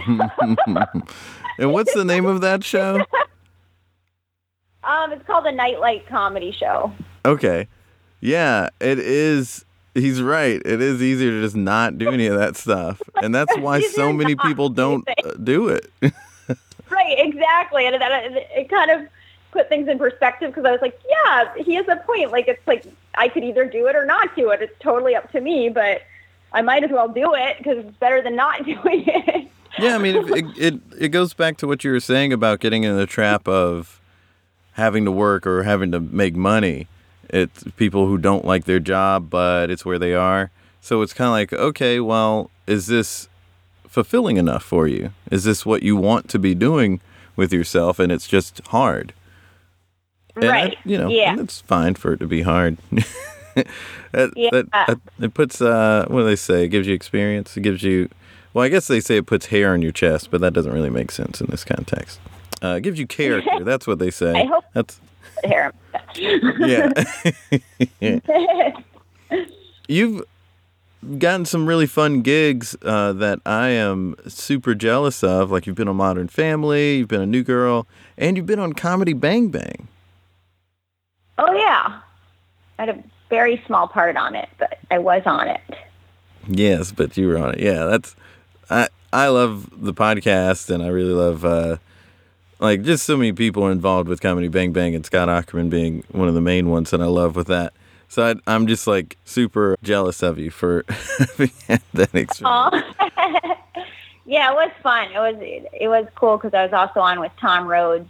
[1.58, 2.96] and what's the name of that show?
[4.84, 6.92] um, it's called a nightlight comedy show.
[7.26, 7.68] Okay.
[8.20, 9.66] Yeah, it is.
[9.94, 10.62] He's right.
[10.64, 13.02] It is easier to just not do any of that stuff.
[13.22, 15.92] And that's why so many people do don't uh, do it.
[16.90, 17.86] Right, exactly.
[17.86, 19.08] And that, it kind of
[19.52, 22.32] put things in perspective because I was like, yeah, he has a point.
[22.32, 24.62] Like it's like I could either do it or not do it.
[24.62, 26.02] It's totally up to me, but
[26.54, 29.52] I might as well do it because it's better than not doing it.
[29.80, 32.84] Yeah, I mean, it, it it goes back to what you were saying about getting
[32.84, 34.02] in the trap of
[34.74, 36.88] having to work or having to make money.
[37.30, 40.50] It's people who don't like their job, but it's where they are.
[40.82, 43.28] So it's kind of like, okay, well, is this
[43.88, 45.12] fulfilling enough for you?
[45.32, 47.02] Is this what you want to be doing
[47.36, 48.00] with yourself?
[48.00, 49.14] And it's just hard.
[50.36, 50.78] And I- right.
[50.86, 51.36] you know, Yeah.
[51.40, 52.78] it's fine for it to be hard.
[54.12, 54.50] that, Yeah.
[54.52, 56.66] that, it puts, uh, what do they say?
[56.66, 57.58] It gives you experience.
[57.58, 58.10] It gives you,
[58.54, 60.90] well, I guess they say it puts hair on your chest, but that doesn't really
[60.90, 62.20] make sense in this context.
[62.64, 63.64] Uh, it gives you character.
[63.64, 64.34] That's what they say.
[64.34, 65.00] I hope- That's,
[65.44, 65.72] Here.
[66.18, 66.92] Yeah.
[69.88, 70.24] You've
[71.18, 75.52] gotten some really fun gigs uh, that I am super jealous of.
[75.52, 78.74] Like you've been on Modern Family, you've been a New Girl, and you've been on
[78.74, 79.88] Comedy Bang Bang.
[81.38, 82.02] oh yeah.
[82.80, 85.62] I had a very small part on it, but I was on it.
[86.48, 87.60] Yes, but you were on it.
[87.60, 88.16] Yeah, that's
[88.70, 91.78] I I love the podcast and I really love uh
[92.60, 96.28] like just so many people involved with Comedy Bang Bang and Scott Aukerman being one
[96.28, 97.74] of the main ones that I love with that.
[98.10, 100.86] So I, I'm just like super jealous of you for
[101.18, 102.86] having had that experience.
[104.28, 105.10] Yeah, it was fun.
[105.14, 108.10] It was it was cool because I was also on with Tom Rhodes,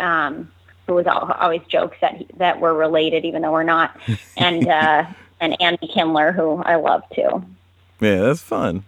[0.00, 0.50] um,
[0.86, 3.94] who was al- always jokes that he, that were related, even though we're not,
[4.38, 5.04] and uh,
[5.40, 7.44] and Andy Kindler, who I love too.
[8.00, 8.84] Yeah, that's fun.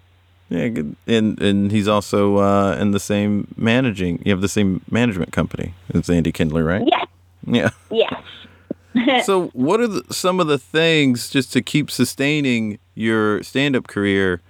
[0.49, 0.95] Yeah, good.
[1.09, 4.23] and and he's also uh, in the same managing.
[4.25, 6.87] You have the same management company as Andy Kindler, right?
[6.87, 7.07] Yes,
[7.47, 7.71] Yeah.
[7.91, 9.25] yes.
[9.27, 14.41] so what are the, some of the things just to keep sustaining your stand-up career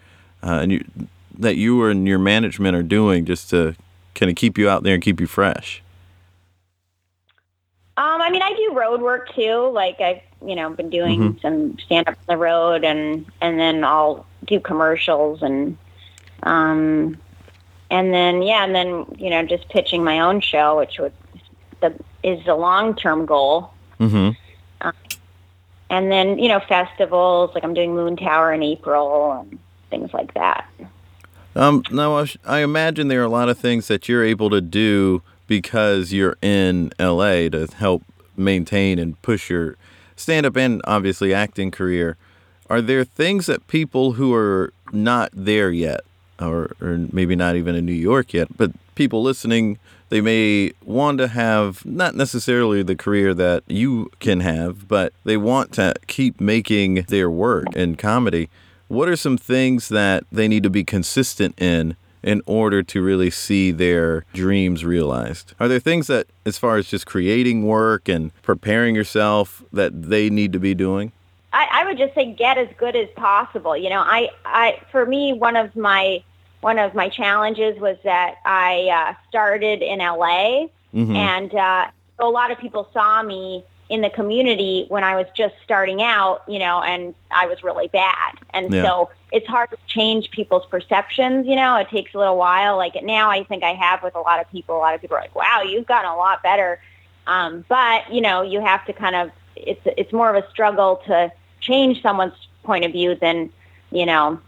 [0.42, 0.84] uh, and you,
[1.38, 3.74] that you and your management are doing just to
[4.14, 5.82] kind of keep you out there and keep you fresh
[7.98, 9.70] Um, I mean, I do road work too.
[9.72, 11.40] Like I've, you know, been doing Mhm.
[11.40, 15.76] some stand up on the road, and and then I'll do commercials, and
[16.46, 17.18] um,
[17.90, 21.12] and then yeah, and then you know, just pitching my own show, which would
[21.80, 23.70] the is the long term goal.
[24.00, 24.30] mm-hmm.
[25.88, 29.58] And then you know, festivals like I'm doing Moontower in April and
[29.90, 30.68] things like that.
[31.54, 34.50] um, now I, sh- I imagine there are a lot of things that you're able
[34.50, 38.02] to do because you're in la to help
[38.36, 39.76] maintain and push your
[40.16, 42.16] stand-up and obviously acting career
[42.68, 46.00] are there things that people who are not there yet
[46.40, 51.18] or, or maybe not even in new york yet but people listening they may want
[51.18, 56.40] to have not necessarily the career that you can have but they want to keep
[56.40, 58.48] making their work in comedy
[58.88, 63.30] what are some things that they need to be consistent in in order to really
[63.30, 65.54] see their dreams realized?
[65.60, 70.28] Are there things that, as far as just creating work and preparing yourself, that they
[70.28, 71.12] need to be doing?
[71.52, 73.76] I, I would just say get as good as possible.
[73.76, 76.22] You know, I, I for me one of my
[76.60, 81.14] one of my challenges was that I uh, started in LA, Mhm.
[81.16, 81.86] and uh,
[82.18, 86.42] a lot of people saw me in the community when I was just starting out.
[86.48, 88.82] You know, and I was really bad, and Yeah.
[88.82, 91.46] so it's hard to change people's perceptions.
[91.46, 92.76] You know, it takes a little while.
[92.76, 94.76] Like now, I think I have with a lot of people.
[94.76, 96.80] A lot of people are like, "Wow, you've gotten a lot better."
[97.26, 101.02] Um, but you know, you have to kind of it's it's more of a struggle
[101.06, 103.50] to change someone's point of view than
[103.90, 104.38] you know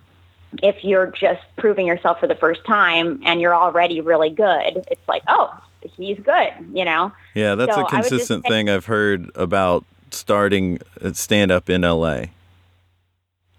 [0.62, 4.84] if you're just proving yourself for the first time and you're already really good.
[4.90, 5.52] It's like, oh,
[5.96, 6.50] he's good.
[6.72, 7.12] You know.
[7.34, 10.78] Yeah, that's So a I would just consistent say- thing I've heard about starting
[11.12, 12.24] stand up in LA.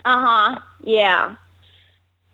[0.05, 0.25] Uh
[0.55, 0.59] huh.
[0.83, 1.35] Yeah.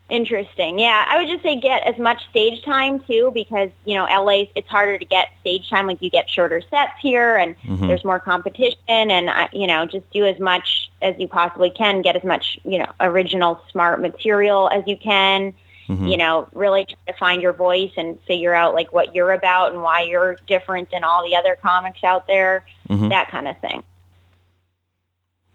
[0.08, 0.78] Interesting.
[0.78, 4.44] Yeah, I would just say get as much stage time too, because you know LA.
[4.54, 5.88] It's harder to get stage time.
[5.88, 7.88] Like you get shorter sets here, and Mhm.
[7.88, 8.78] there's more competition.
[8.88, 12.04] And I, you know, just do as much as you possibly can.
[12.04, 15.56] Get as much you know original, smart material as you can.
[15.90, 16.12] Mhm.
[16.12, 19.72] You know, really try to find your voice and figure out like what you're about
[19.72, 22.64] and why you're different than all the other comics out there.
[22.90, 23.10] Mhm.
[23.10, 23.82] That kind of thing.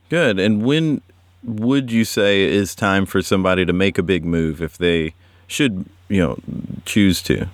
[0.08, 0.40] Good.
[0.40, 1.02] And when
[1.42, 5.14] would you say is time for somebody to make a big move if they
[5.46, 6.38] should, you know,
[6.84, 7.48] choose to?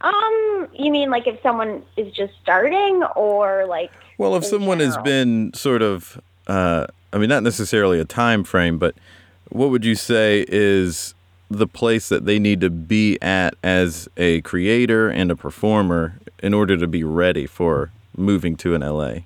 [0.00, 4.96] Um, you mean like if someone is just starting or like Well, if someone has
[4.98, 8.94] been sort of, uh, I mean, not necessarily a time frame, but
[9.50, 11.14] what would you say is
[11.50, 16.52] the place that they need to be at as a creator and a performer in
[16.52, 19.20] order to be ready for moving to an LA?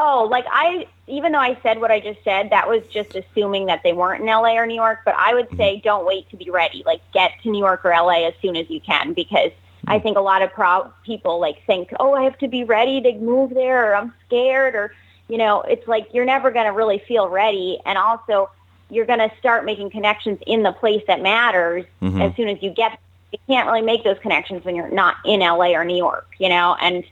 [0.00, 3.66] Oh, like I, even though I said what I just said, that was just assuming
[3.66, 5.00] that they weren't in LA or New York.
[5.04, 6.84] But I would say don't wait to be ready.
[6.86, 9.50] Like get to New York or LA as soon as you can because
[9.88, 13.00] I think a lot of pro- people like think, oh, I have to be ready
[13.00, 14.94] to move there, or I'm scared, or
[15.26, 18.50] you know, it's like you're never going to really feel ready, and also
[18.90, 22.22] you're going to start making connections in the place that matters Mhm.
[22.22, 22.98] as soon as you get.
[23.32, 26.48] You can't really make those connections when you're not in LA or New York, you
[26.48, 27.04] know, and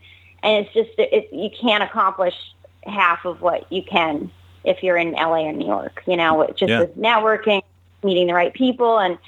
[0.43, 2.35] and it's just it, you can't accomplish
[2.87, 4.31] half of what you can
[4.65, 6.81] if you're in LA or New York, you know, just Yeah.
[6.81, 7.63] with networking,
[8.03, 9.19] meeting the right people, and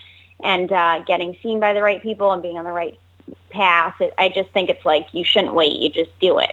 [0.43, 2.99] and uh, getting seen by the right people and being on the right
[3.51, 4.01] path.
[4.01, 6.53] It, I just think it's like you shouldn't wait; you just do it.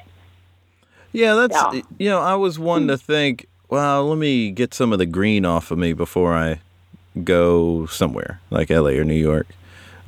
[1.12, 1.82] Yeah, that's Yeah.
[1.98, 5.46] you know, I was one to think, well, let me get some of the green
[5.46, 6.60] off of me before I
[7.24, 9.48] go somewhere like LA or New York.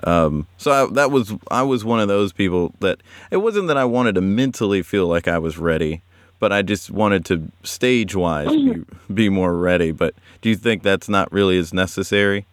[0.04, 3.00] Um, so I, that was I was one of those people that
[3.32, 6.02] it wasn't that I wanted to mentally feel like I was ready,
[6.40, 9.92] but I just wanted to stage wise be, be more ready.
[9.92, 12.46] But do you think that's not really as necessary?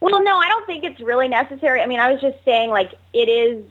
[0.00, 1.80] Well, no, I don't think it's really necessary.
[1.80, 3.64] I mean, I was just saying, like, it is.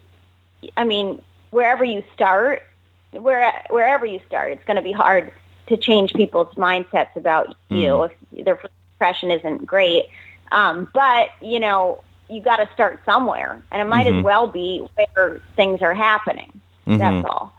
[0.75, 2.63] I mean, wherever you start,
[3.11, 5.31] where wherever you start, it's going to be hard
[5.67, 8.11] to change people's mindsets about you if
[8.45, 8.59] their
[8.95, 10.05] impression isn't great.
[10.51, 14.19] Um, but you know, you got to start somewhere, and it might Mhm.
[14.19, 16.51] as well be where things are happening.
[16.87, 16.97] Mhm.
[16.97, 17.53] That's all.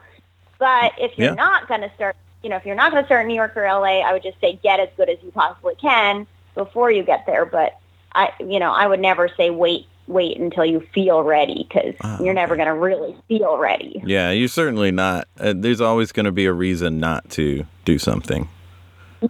[0.59, 1.35] But if you're Yeah.
[1.35, 3.57] not going to start, you know, if you're not going to start in New York
[3.57, 7.03] or LA, I would just say get as good as you possibly can before you
[7.03, 7.45] get there.
[7.45, 7.77] But
[8.15, 12.23] I, you know, I would never say wait, wait until you feel ready because Ah,
[12.23, 14.01] you're never going to really feel ready.
[14.07, 15.29] Yeah, you're certainly not.
[15.39, 18.49] Uh, there's always going to be a reason not to do something.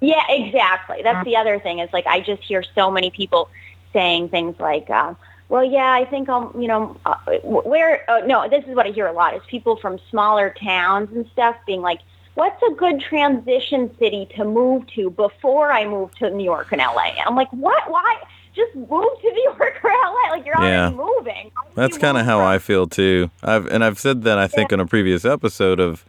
[0.01, 1.01] Yeah, exactly.
[1.03, 3.49] That's the other thing is like I just hear so many people
[3.93, 5.15] saying things like, uh,
[5.49, 8.91] "Well, yeah, I think I'll, you know, uh, where." Uh, no, this is what I
[8.91, 12.01] hear a lot is people from smaller towns and stuff being like,
[12.35, 16.81] "What's a good transition city to move to before I move to New York and
[16.81, 17.91] LA?" And I'm like, "What?
[17.91, 18.17] Why?"
[18.55, 20.31] Just move to New York or LA.
[20.31, 20.89] Like you're Yeah.
[20.91, 21.51] already moving.
[21.55, 23.31] Why That's kind of how I feel too.
[23.43, 26.05] I've and I've said that I think in a previous episode of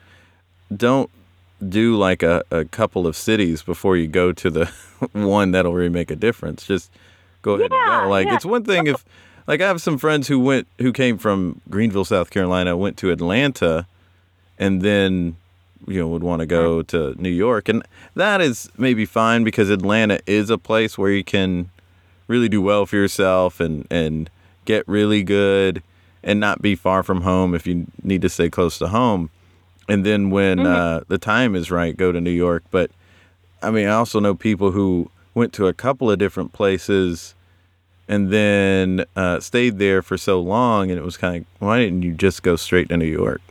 [0.75, 1.09] don't
[1.67, 4.65] do like a, a couple of cities before you go to the
[5.11, 6.65] one that'll really make a difference.
[6.65, 6.89] Just
[7.41, 8.09] go ahead and go.
[8.09, 8.35] Like yeah.
[8.35, 9.03] it's one thing if
[9.47, 13.11] like I have some friends who went who came from Greenville, South Carolina, went to
[13.11, 13.87] Atlanta
[14.59, 15.37] and then
[15.87, 17.69] you know would want to go to New York.
[17.69, 17.83] And
[18.15, 21.69] that is maybe fine because Atlanta is a place where you can
[22.27, 24.29] really do well for yourself and and
[24.65, 25.81] get really good
[26.23, 29.29] and not be far from home if you need to stay close to home.
[29.87, 32.63] And then when uh, the time is right go to new york.
[32.69, 32.91] But
[33.63, 37.33] i mean i also know people who went to a couple of different places
[38.07, 42.03] and then uh, stayed there for so long and it was kind of why didn't
[42.03, 43.41] you just go straight to new york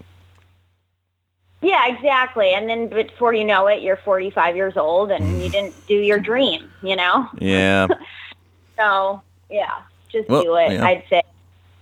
[1.63, 2.53] Yeah, exactly.
[2.55, 6.21] And then before you know it, you're 45 years old and you didn't do your
[6.21, 7.29] dream, you know?
[7.39, 7.87] yeah
[8.77, 10.85] So, yeah, just Well, do it, yeah.
[10.85, 11.23] I'd say.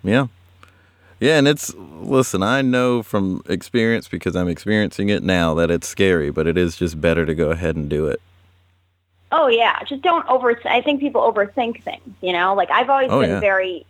[0.04, 0.26] Yeah.
[1.20, 5.88] Yeah, and it's listen, I know from experience because I'm experiencing it now that it's
[5.88, 8.20] scary, but it is just better to go ahead and do it.
[9.37, 9.83] Oh, yeah.
[9.83, 12.55] Just don't over, I think people overthink things, you know?
[12.55, 13.40] Like, I've always Oh, been yeah.
[13.40, 13.85] very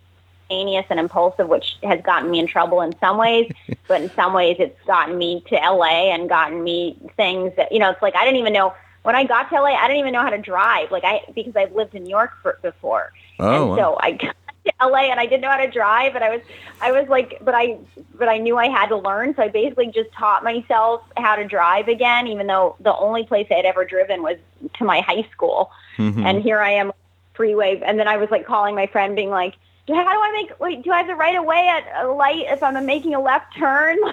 [0.47, 3.51] spontaneous and impulsive, which has gotten me in trouble in some ways,
[3.87, 7.77] but in some ways it's gotten me to LA and gotten me things that, you
[7.77, 10.13] know, it's like I didn't even know, when I got to LA, I didn't even
[10.13, 13.11] know how to drive, like I, because I've lived in New York for, before.
[13.39, 14.17] Oh, and so I
[14.79, 16.41] to LA and I didn't know how to drive and I was
[16.81, 17.77] I was like but I
[18.15, 19.35] but I knew I had to learn.
[19.35, 23.47] So I basically just taught myself how to drive again even though the only place
[23.51, 24.37] I had ever driven was
[24.77, 25.71] to my high school.
[25.97, 26.25] Mhm.
[26.25, 26.91] and here I am
[27.33, 27.81] freeway.
[27.85, 29.53] And then I was like calling my friend being like
[29.87, 32.07] "Do- how do I make wait do I have the right of way at a
[32.07, 33.97] light if I'm making a left turn?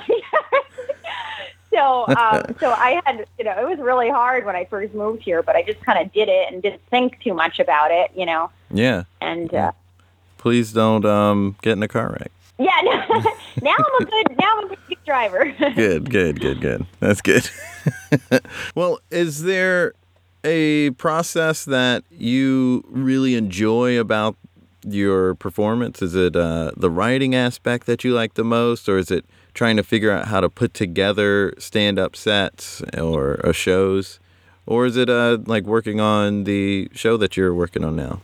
[1.75, 5.23] So um so I had you know it was really hard when I first moved
[5.23, 8.11] here but I just kind of did it and didn't think too much about it
[8.15, 8.51] you know?
[8.71, 9.05] Yeah.
[9.23, 9.73] and uh,
[10.43, 12.33] Please don't um get in a car wreck.
[12.59, 12.91] Yeah, no,
[13.63, 15.45] now I'm a good now I'm a good driver.
[15.77, 16.87] Good, good, good, good.
[17.01, 17.49] That's good.
[18.75, 19.95] well, is there
[20.43, 24.37] a process that you really enjoy about
[24.85, 26.03] your performance?
[26.03, 29.77] Is it uh, the writing aspect that you like the most, or is it trying
[29.77, 34.19] to figure out how to put together stand-up sets or, or shows,
[34.67, 38.21] or is it uh, like working on the show that you're working on now?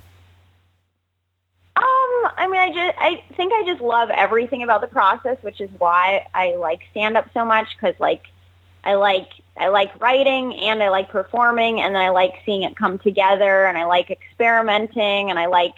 [2.69, 6.55] I just I think I just love everything about the process, which is why I
[6.57, 8.25] like stand up so much because like
[8.85, 12.99] I like I like writing and I like performing and I like seeing it come
[12.99, 15.75] together and I like experimenting and I like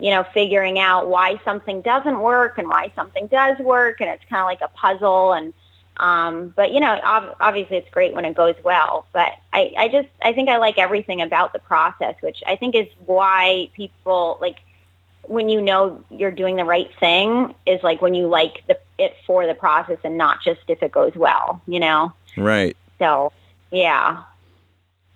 [0.00, 4.24] you know figuring out why something doesn't work and why something does work and it's
[4.28, 5.54] kind of like a puzzle and
[5.98, 9.88] um but you know ob- obviously it's great when it goes well but I I
[9.88, 14.38] just I think I like everything about the process which I think is why people
[14.40, 14.56] like
[15.24, 19.16] when you know you're doing the right thing is like when you like the, it
[19.26, 22.12] for the process and not just if it goes well, you know?
[22.36, 22.76] Right.
[22.98, 23.32] So,
[23.70, 24.22] yeah.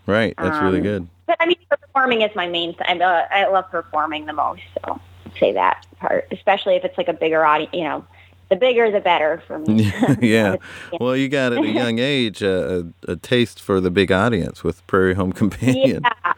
[0.07, 0.35] Right.
[0.39, 1.09] That's really Um, good.
[1.27, 3.03] But I mean, performing is my main thing.
[3.03, 4.63] Uh, I love performing the most.
[4.85, 8.05] So I'd say that part, especially if it's like a bigger audience, you know,
[8.49, 9.93] the bigger the better for me.
[10.21, 10.57] yeah.
[11.01, 14.63] Well, you got at a young age uh, a, a taste for the big audience
[14.63, 16.03] with Prairie Home Companion.
[16.05, 16.33] Yeah,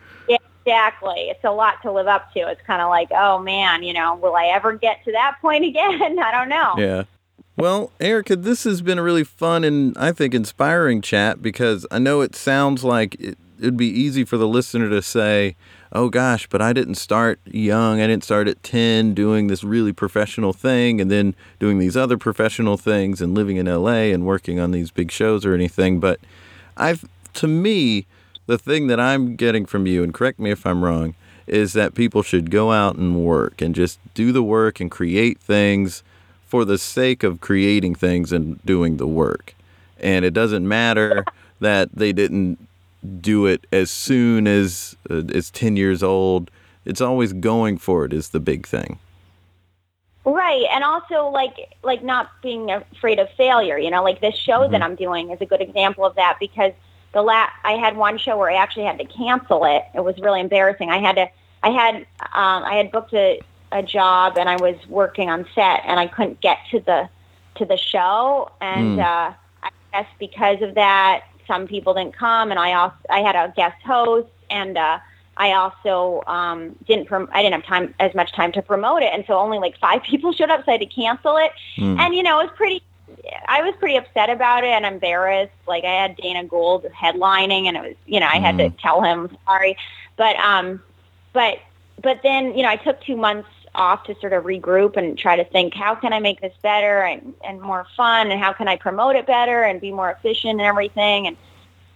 [0.68, 1.28] exactly.
[1.30, 2.40] It's a lot to live up to.
[2.40, 5.64] It's kind of like, oh man, you know, will I ever get to that point
[5.64, 6.18] again?
[6.18, 6.74] I don't know.
[6.76, 7.04] Yeah.
[7.56, 11.98] Well, Erica, this has been a really fun and I think inspiring chat because I
[11.98, 15.56] know it sounds like it, it'd be easy for the listener to say,
[15.92, 18.00] oh gosh, but I didn't start young.
[18.00, 22.16] I didn't start at 10 doing this really professional thing and then doing these other
[22.16, 25.98] professional things and living in LA and working on these big shows or anything.
[25.98, 26.20] But
[26.76, 27.04] I've,
[27.34, 28.06] to me,
[28.48, 31.14] the thing that I'm getting from you, and correct me if I'm wrong,
[31.46, 35.38] is that people should go out and work and just do the work and create
[35.38, 36.02] things
[36.46, 39.54] for the sake of creating things and doing the work.
[40.00, 41.26] And it doesn't matter
[41.60, 42.58] that they didn't
[43.20, 46.50] do it as soon as uh, as 10 years old.
[46.86, 48.98] It's always going for it is the big thing.
[50.24, 53.76] Right, and also like like not being afraid of failure.
[53.76, 56.72] You know, like this show that I'm doing is a good example of that because
[57.12, 59.82] the la- I had one show where I actually had to cancel it.
[59.94, 60.90] It was really embarrassing.
[60.90, 61.28] I had to
[61.62, 63.40] I had um, I had booked a,
[63.72, 67.08] a job and I was working on set and I couldn't get to the
[67.56, 69.02] to the show and Mm.
[69.04, 69.32] uh,
[69.62, 73.52] I guess because of that some people didn't come and I also I had a
[73.56, 74.98] guest host and uh,
[75.36, 79.12] I also um, didn't prom- I didn't have time as much time to promote it
[79.12, 81.98] and so only like five people showed up so I had to cancel it Mm.
[81.98, 82.82] and you know it was pretty
[83.46, 85.52] I was pretty upset about it and embarrassed.
[85.66, 89.02] Like I had Dana Gould headlining and it was, you know, I had to tell
[89.02, 89.76] him sorry.
[90.16, 90.82] But um
[91.32, 91.58] but
[92.02, 95.36] but then, you know, I took 2 months off to sort of regroup and try
[95.36, 98.68] to think how can I make this better and and more fun and how can
[98.68, 101.36] I promote it better and be more efficient and everything and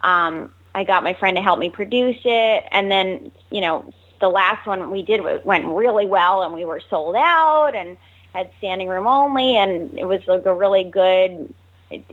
[0.02, 4.28] um I got my friend to help me produce it and then, you know, the
[4.28, 7.96] last one we did went really well and we were sold out and
[8.32, 11.52] had standing room only and it was like a really good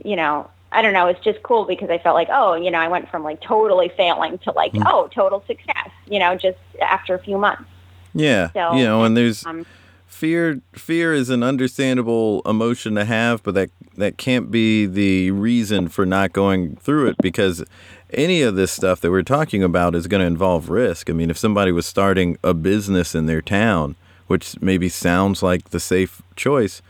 [0.04, 2.78] you know i don't know it's just cool because i felt like oh you know
[2.78, 7.14] i went from like totally failing to like oh total success you know just after
[7.14, 7.64] a few months
[8.12, 8.50] Yeah.
[8.52, 9.66] So, you know, and there's um
[10.06, 15.88] fear fear is an understandable emotion to have but that that can't be the reason
[15.88, 17.64] for not going through it because
[18.12, 21.30] any of this stuff that we're talking about is going to involve risk i mean
[21.30, 23.94] if somebody was starting a business in their town
[24.30, 26.80] which maybe sounds like the safe choice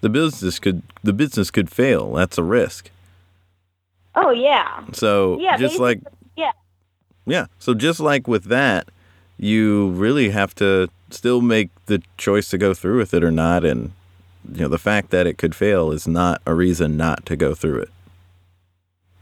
[0.00, 2.90] the business could the business could fail that's a risk
[4.16, 6.00] oh yeah so Yeah, just like
[6.36, 6.52] yeah
[7.26, 7.46] yeah.
[7.58, 8.88] So just like with that,
[9.38, 13.64] you really have to still make the choice to go through with it or not.
[13.64, 13.92] And,
[14.52, 17.54] you know, the fact that it could fail is not a reason not to go
[17.54, 17.90] through it.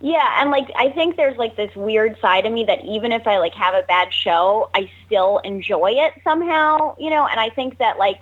[0.00, 3.26] Yeah, and like I think there's like this weird side of me that even if
[3.26, 7.50] I like have a bad show, I still enjoy it somehow, you know, and I
[7.50, 8.20] think that like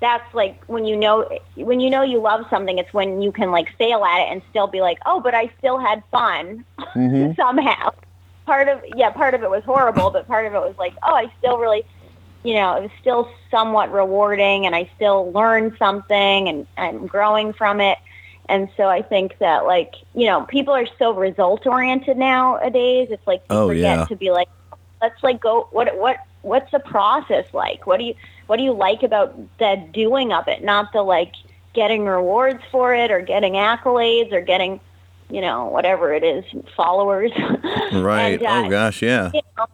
[0.00, 3.50] that's like when you know when you know you love something, it's when you can
[3.50, 7.32] like fail at it and still be like, "Oh, but I still had fun." Mm-hmm.
[7.36, 7.90] somehow.
[8.46, 11.14] Part of yeah, part of it was horrible, but part of it was like, "Oh,
[11.14, 11.84] I still really
[12.44, 17.52] you know, it was still somewhat rewarding and I still learned something and I'm growing
[17.52, 17.98] from it.
[18.48, 23.08] And so I think that like, you know, people are so result oriented nowadays.
[23.10, 24.04] It's like Oh, forget yeah.
[24.06, 24.48] to be like,
[25.02, 27.86] let's like go what what what's the process like?
[27.86, 28.14] What do you
[28.46, 30.64] what do you like about the doing of it?
[30.64, 31.34] Not the like
[31.74, 34.80] getting rewards for it or getting accolades or getting,
[35.30, 36.44] you know, whatever it is,
[36.76, 37.32] followers.
[37.90, 38.38] Right.
[38.38, 39.00] And, uh, oh, gosh.
[39.00, 39.30] Yeah.
[39.32, 39.66] you know,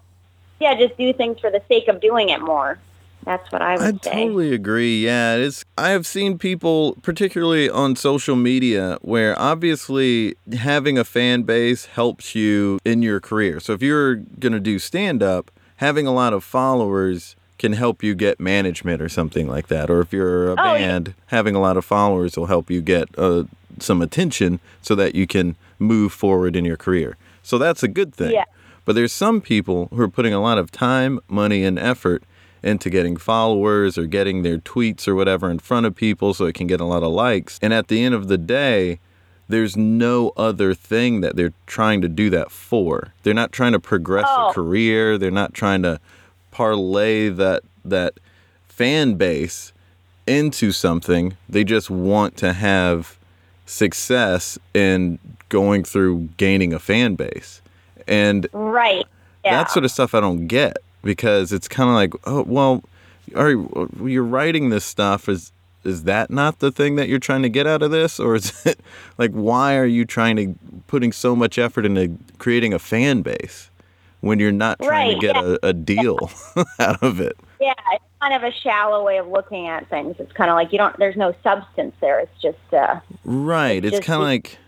[0.61, 2.79] yeah, just do things for the sake of doing it more.
[3.25, 4.11] That's what I I would say.
[4.13, 5.05] totally agree.
[5.05, 5.65] Yeah, it's.
[5.79, 12.35] I have seen people, particularly on social media, where obviously having a fan base helps
[12.35, 13.61] you in your career.
[13.61, 18.15] So if you're gonna do stand up, having a lot of followers can help you
[18.15, 19.89] get management or something like that.
[19.91, 20.79] Or if you're a Oh, yeah.
[20.79, 23.45] band, having a lot of followers will help you get uh,
[23.79, 27.17] some attention so that you can move forward in your career.
[27.43, 28.33] So that's a good thing.
[28.33, 28.45] Yeah.
[28.85, 32.23] But there's some people who are putting a lot of time, money, and effort
[32.65, 36.55] into getting followers or getting their tweets or whatever in front of people so it
[36.55, 37.59] can get a lot of likes.
[37.63, 38.99] And at the end of the day,
[39.49, 43.13] there's no other thing that they're trying to do that for.
[43.23, 44.49] They're not trying to progress Oh.
[44.49, 45.19] a career.
[45.19, 46.01] They're not trying to
[46.51, 48.15] parlay that that
[48.67, 49.73] fan base
[50.27, 51.37] into something.
[51.49, 53.19] They just want to have
[53.67, 55.19] success in
[55.51, 57.61] going through gaining a fan base.
[58.09, 59.05] And Right.
[59.45, 59.59] Yeah.
[59.59, 62.83] that sort of stuff I don't get because it's kind of like, oh, well,
[63.37, 63.53] are
[64.05, 65.53] you're writing this stuff is
[65.85, 68.67] is that not the thing that you're trying to get out of this or is
[68.67, 68.81] it
[69.19, 70.55] like why are you trying to
[70.89, 73.71] putting so much effort into creating a fan base
[74.21, 75.57] when you're not trying Right, to get yeah.
[75.63, 76.31] a, a deal
[76.79, 80.17] out of it Yeah, it's kind of a shallow way of looking at things.
[80.19, 80.97] It's kind of like you don't.
[80.99, 82.21] There's no substance there.
[82.21, 84.59] It's just uh, right it's just- kind of like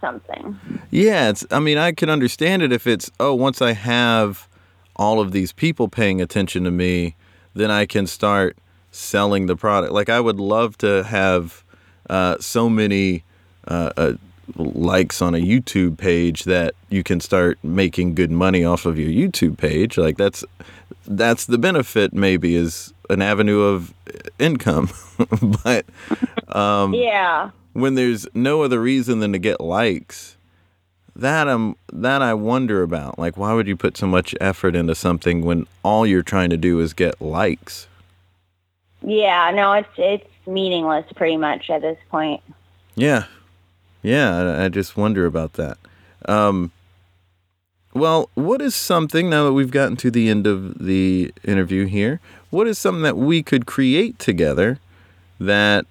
[0.00, 0.58] something.
[0.90, 4.48] Yeah, it's I mean, I can understand it if it's oh, once I have
[4.96, 7.14] all of these people paying attention to me,
[7.54, 8.56] then I can start
[8.90, 9.92] selling the product.
[9.92, 11.62] Like I would love to have
[12.10, 13.22] uh, so many
[13.68, 14.12] uh, uh,
[14.56, 19.10] likes on a YouTube page that you can start making good money off of your
[19.10, 19.98] YouTube page.
[19.98, 20.44] Like that's
[21.06, 23.92] that's the benefit maybe is an avenue of
[24.38, 24.88] income.
[25.64, 25.84] but
[26.48, 27.50] Um, yeah.
[27.72, 30.35] when there's no other reason than to get likes,
[31.16, 33.18] that um that I wonder about.
[33.18, 36.56] Like why would you put so much effort into something when all you're trying to
[36.56, 37.88] do is get likes?
[39.02, 39.50] Yeah.
[39.54, 42.42] No, it's it's meaningless pretty much at this point.
[42.94, 43.24] Yeah.
[44.02, 45.78] Yeah, I, I just wonder about that.
[46.26, 46.70] Um
[47.94, 52.20] well, what is something now that we've gotten to the end of the interview here?
[52.50, 54.80] What is something that we could create together
[55.40, 55.86] that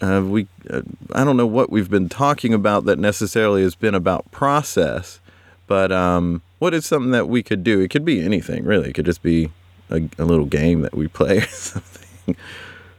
[0.00, 0.82] uh, we uh,
[1.12, 5.20] I don't know what we've been talking about that necessarily has been about process,
[5.66, 7.80] but um, what is something that we could do?
[7.80, 8.90] It could be anything really.
[8.90, 9.50] It could just be
[9.90, 12.36] a, a little game that we play or something.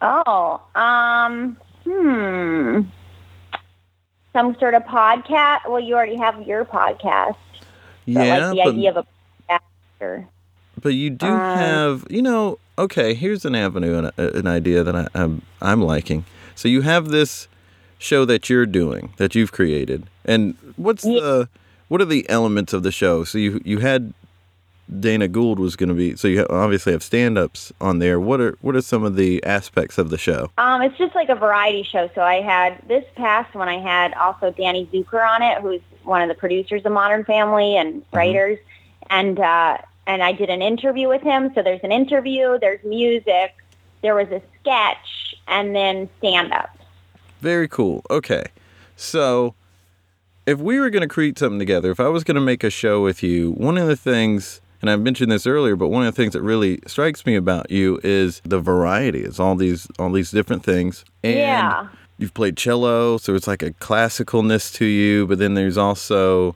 [0.02, 2.82] Oh, um, hmm.
[4.34, 5.68] Some sort of podcast.
[5.68, 7.36] Well, you already have your podcast.
[8.06, 9.06] But yeah, like the but idea of a
[9.50, 9.60] podcast.
[10.00, 10.28] Or,
[10.80, 14.84] But you do Uh, have, you know, okay, here's an avenue and a- an idea
[14.84, 16.24] that I, I'm, I'm liking.
[16.58, 17.48] So you have this
[18.00, 20.08] show that you're doing, that you've created.
[20.26, 21.50] And what's Ye- the,
[21.88, 23.24] what are the elements of the show?
[23.24, 24.14] So you, you had
[25.00, 28.20] Dana Gould was going to be, so you obviously have stand-ups on there.
[28.20, 30.50] What are, what are some of the aspects of the show?
[30.58, 32.10] um, it's just like a variety show.
[32.16, 33.68] So I had this past one.
[33.68, 37.78] I had also Danny Zuker on it, who's one of the producers of Modern Family
[37.78, 38.58] and writers,
[39.10, 39.78] and uh,
[40.08, 41.52] and I did an interview with him.
[41.54, 43.54] So there's an interview, there's music,
[44.02, 46.70] there was a sketch, and then stand-up.
[47.42, 48.04] Very cool.
[48.10, 48.46] Okay.
[48.96, 49.54] So
[50.46, 52.70] if we were going to create something together, if I was going to make a
[52.70, 56.14] show with you, one of the things, and I mentioned this earlier, but one of
[56.16, 59.22] the things that really strikes me about you is the variety.
[59.24, 61.04] It's all these all these different things.
[61.24, 61.88] And Yeah.
[62.18, 66.56] you've played cello, so it's like a classicalness to you, but then there's also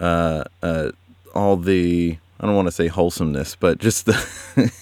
[0.00, 0.90] uh, uh,
[1.34, 4.72] all the I don't want to say wholesomeness, but just the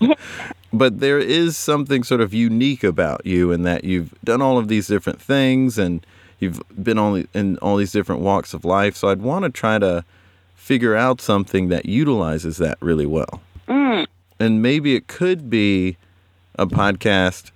[0.78, 4.68] but there is something sort of unique about you in that you've done all of
[4.68, 6.04] these different things and
[6.40, 8.96] you've been on in all these different walks of life.
[8.96, 10.04] So I'd want to try to
[10.54, 13.40] figure out something that utilizes that really well.
[13.68, 14.06] Mm.
[14.40, 15.96] And maybe it could be
[16.58, 17.50] a podcast.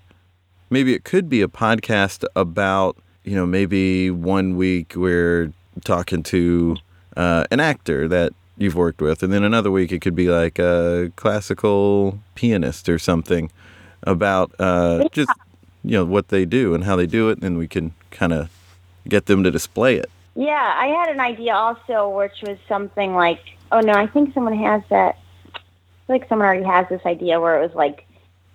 [0.70, 5.52] Maybe it could be a podcast about, you know, maybe one week we're
[5.84, 6.76] talking to
[7.16, 10.58] uh, an actor that you've worked with, and then another week it could be like
[10.58, 13.50] a classical pianist or something
[14.02, 15.30] about uh, just,
[15.84, 18.50] you know, what they do and how they do it, and we can kind of
[19.08, 20.10] get them to display it.
[20.34, 23.40] Yeah, I had an idea also, which was something like,
[23.72, 25.16] oh no, I think someone has that.
[25.54, 28.06] I feel like someone already has this idea where it was like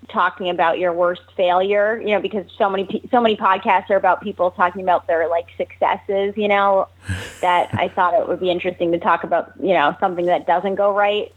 [0.10, 4.22] talking about your worst failure, you know, because so many so many podcasts are about
[4.22, 6.88] people talking about their like successes, you know,
[7.42, 10.76] that I thought it would be interesting to talk about, you know, something that doesn't
[10.76, 11.32] go right.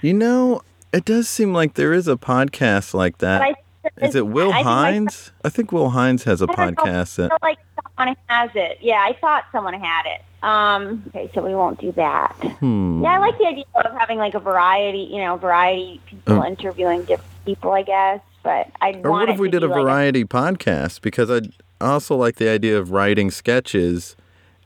[0.00, 0.62] You know,
[0.92, 3.56] it does seem like there is a podcast like that.
[4.00, 5.32] Is it Will I think Hines?
[5.44, 6.54] I think Will Hines has a know.
[6.54, 7.58] podcast I that like
[7.96, 8.78] someone has it.
[8.80, 10.22] Yeah, I thought someone had it.
[10.44, 12.32] Um, okay, so we won't do that.
[12.58, 13.02] hmm.
[13.02, 16.46] Yeah, I like the idea of having like a variety, you know, variety people Uh,
[16.46, 18.20] interviewing different people, I guess.
[18.42, 21.00] But I Or what if we did a be like variety podcast?
[21.00, 21.40] Because I
[21.80, 24.16] also like the idea of writing sketches,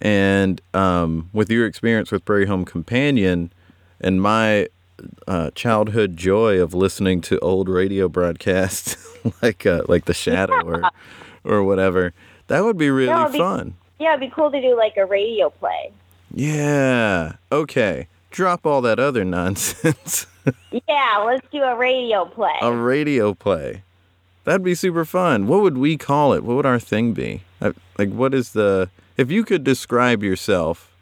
[0.00, 3.52] and um, with your experience with Prairie Home Companion,
[4.00, 4.68] and my
[5.28, 8.96] uh, childhood joy of listening to old radio broadcasts
[9.42, 10.82] like uh, like The Shadow or
[11.44, 12.14] or whatever,
[12.46, 13.74] that would be really No, be- fun.
[13.98, 15.92] yeah, it'd be cool to do like a radio play.
[16.32, 17.34] Yeah.
[17.52, 18.08] Okay.
[18.30, 20.26] Drop all that other nonsense.
[20.70, 22.54] Yeah, let's do a radio play.
[22.60, 23.82] a radio play.
[24.44, 25.46] That'd be super fun.
[25.48, 26.44] What would we call it?
[26.44, 27.42] What would our thing be?
[27.60, 28.90] Like, what is the?
[29.16, 30.94] If you could describe yourself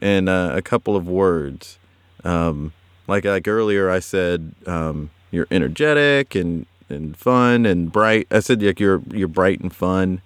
[0.00, 1.78] in uh, a couple of words,
[2.22, 2.72] um,
[3.08, 8.28] like like earlier, I said um, you're energetic and and fun and bright.
[8.30, 10.20] I said like you're you're bright and fun,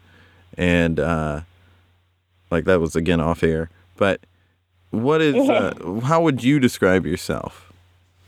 [0.58, 1.40] and uh,
[2.50, 3.70] like that was again off air.
[3.96, 4.20] But
[4.90, 5.34] what is?
[5.48, 7.65] Uh, how would you describe yourself?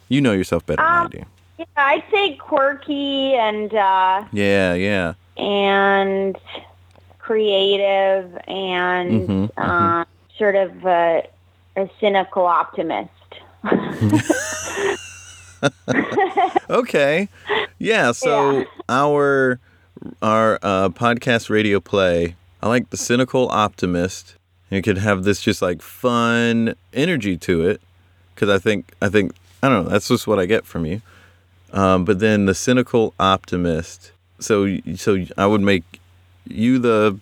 [0.08, 1.22] You know yourself better than I Um, do.
[1.58, 5.14] Yeah, I'd say quirky and uh, Yeah, yeah.
[5.36, 6.36] and
[7.18, 10.04] creative and Mhm, uh,
[10.38, 11.26] sort of a,
[11.76, 13.10] a cynical optimist.
[16.70, 17.28] Okay.
[17.78, 18.64] Yeah, so Yeah.
[18.88, 19.58] our
[20.22, 24.34] our uh, podcast radio play, I like the cynical optimist.
[24.70, 27.80] You could have this just like fun energy to it
[28.36, 29.32] cuz I think I think
[29.62, 31.02] I don't know, that's just what I get from you.
[31.72, 34.12] Um, but then the cynical optimist.
[34.38, 36.00] So so I would make
[36.46, 37.18] you the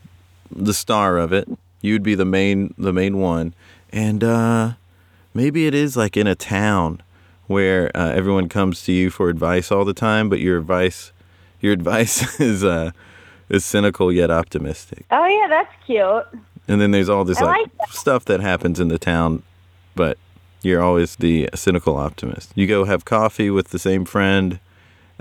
[0.50, 1.48] the star of it.
[1.80, 3.54] You'd be the main the main one.
[3.90, 4.72] And uh
[5.34, 7.02] maybe it is like in a town
[7.46, 11.12] where uh, everyone comes to you for advice all the time, but your advice,
[11.60, 12.90] your advice is uh,
[13.48, 15.04] is cynical yet optimistic.
[15.10, 16.42] Oh yeah, that's cute.
[16.68, 17.90] And then there's all this like, like that.
[17.90, 19.44] stuff that happens in the town,
[19.94, 20.18] but
[20.66, 22.52] you're always the cynical optimist.
[22.54, 24.58] You go have coffee with the same friend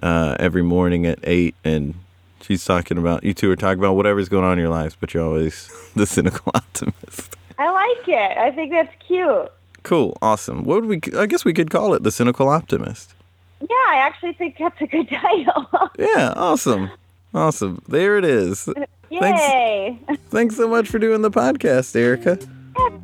[0.02, 1.94] uh, every morning at eight, and
[2.42, 5.14] she's talking about you two are talking about whatever's going on in your lives, but
[5.14, 7.36] you're always the cynical optimist.
[7.58, 8.38] I like it.
[8.38, 9.52] I think that's cute.
[9.84, 10.64] Cool, awesome.
[10.64, 11.18] What would we?
[11.18, 13.14] I guess we could call it the cynical optimist.
[13.62, 15.68] Yeah, I actually think that's a good title.
[15.98, 16.90] Yeah, awesome.
[17.34, 17.82] Awesome.
[17.88, 18.68] There it is.
[19.10, 19.42] Thanks.
[19.42, 20.00] Yay!
[20.30, 22.40] Thanks so much for doing the podcast, Erica.
[22.76, 23.02] So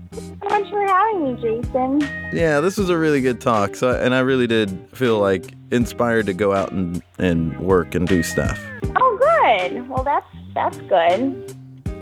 [0.50, 2.02] much for having me, Jason.
[2.34, 3.76] Yeah, this was a really good talk.
[3.76, 8.08] So and I really did feel like inspired to go out and, and work and
[8.08, 8.60] do stuff.
[8.96, 9.88] Oh, good.
[9.88, 11.56] Well, that's that's good.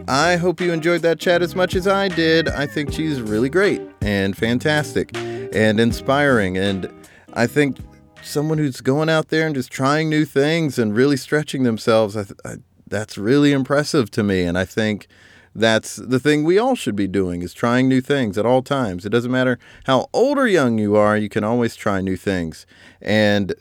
[0.08, 2.50] I hope you enjoyed that chat as much as I did.
[2.50, 6.58] I think she's really great and fantastic and inspiring.
[6.58, 6.92] And
[7.34, 7.78] I think
[8.24, 12.24] someone who's going out there and just trying new things and really stretching themselves, I
[12.24, 12.56] th- I,
[12.88, 14.42] that's really impressive to me.
[14.42, 15.08] And I think
[15.56, 19.06] that's the thing we all should be doing is trying new things at all times.
[19.06, 22.66] It doesn't matter how old or young you are, you can always try new things.
[23.02, 23.54] And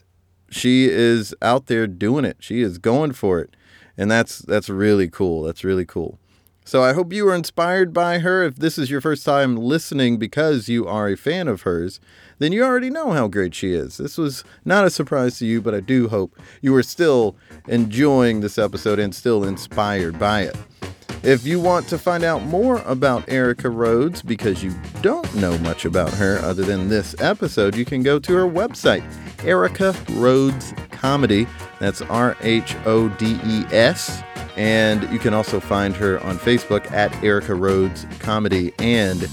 [0.50, 2.38] she is out there doing it.
[2.40, 3.54] She is going for it.
[3.96, 5.42] And that's that's really cool.
[5.42, 6.18] That's really cool.
[6.64, 8.44] So I hope you were inspired by her.
[8.44, 11.98] If this is your first time listening because you are a fan of hers,
[12.38, 13.96] then you already know how great she is.
[13.96, 17.36] This was not a surprise to you, but I do hope you are still
[17.66, 20.56] enjoying this episode and still inspired by it.
[21.24, 25.84] If you want to find out more about Erica Rhodes because you don't know much
[25.84, 29.02] about her other than this episode, you can go to her website,
[29.44, 31.46] Erica Rhodes Comedy.
[31.80, 34.22] That's R H O D E S.
[34.56, 39.28] And you can also find her on Facebook at Erica Rhodes Comedy and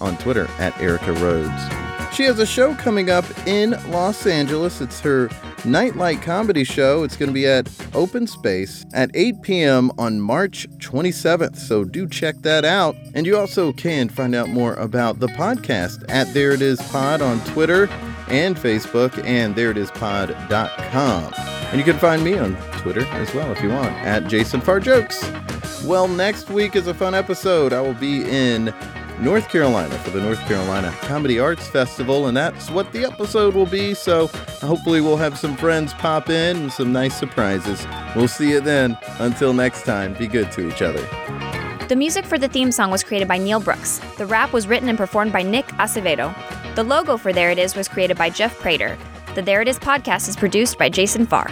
[0.00, 1.83] on Twitter at Erica Rhodes.
[2.14, 4.80] She has a show coming up in Los Angeles.
[4.80, 5.28] It's her
[5.64, 7.02] nightlight comedy show.
[7.02, 9.90] It's going to be at Open Space at 8 p.m.
[9.98, 11.56] on March 27th.
[11.56, 12.94] So do check that out.
[13.14, 17.20] And you also can find out more about the podcast at There It Is Pod
[17.20, 17.88] on Twitter
[18.28, 21.34] and Facebook and thereitispod.com.
[21.34, 24.78] And you can find me on Twitter as well if you want at Jason Farr
[24.78, 25.28] Jokes.
[25.84, 27.72] Well, next week is a fun episode.
[27.72, 28.72] I will be in
[29.20, 33.66] North Carolina for the North Carolina Comedy Arts Festival, and that's what the episode will
[33.66, 33.94] be.
[33.94, 34.26] So
[34.60, 37.86] hopefully, we'll have some friends pop in and some nice surprises.
[38.16, 38.98] We'll see you then.
[39.18, 41.06] Until next time, be good to each other.
[41.88, 44.00] The music for the theme song was created by Neil Brooks.
[44.16, 46.34] The rap was written and performed by Nick Acevedo.
[46.74, 48.98] The logo for There It Is was created by Jeff Prater.
[49.34, 51.50] The There It Is podcast is produced by Jason Farr.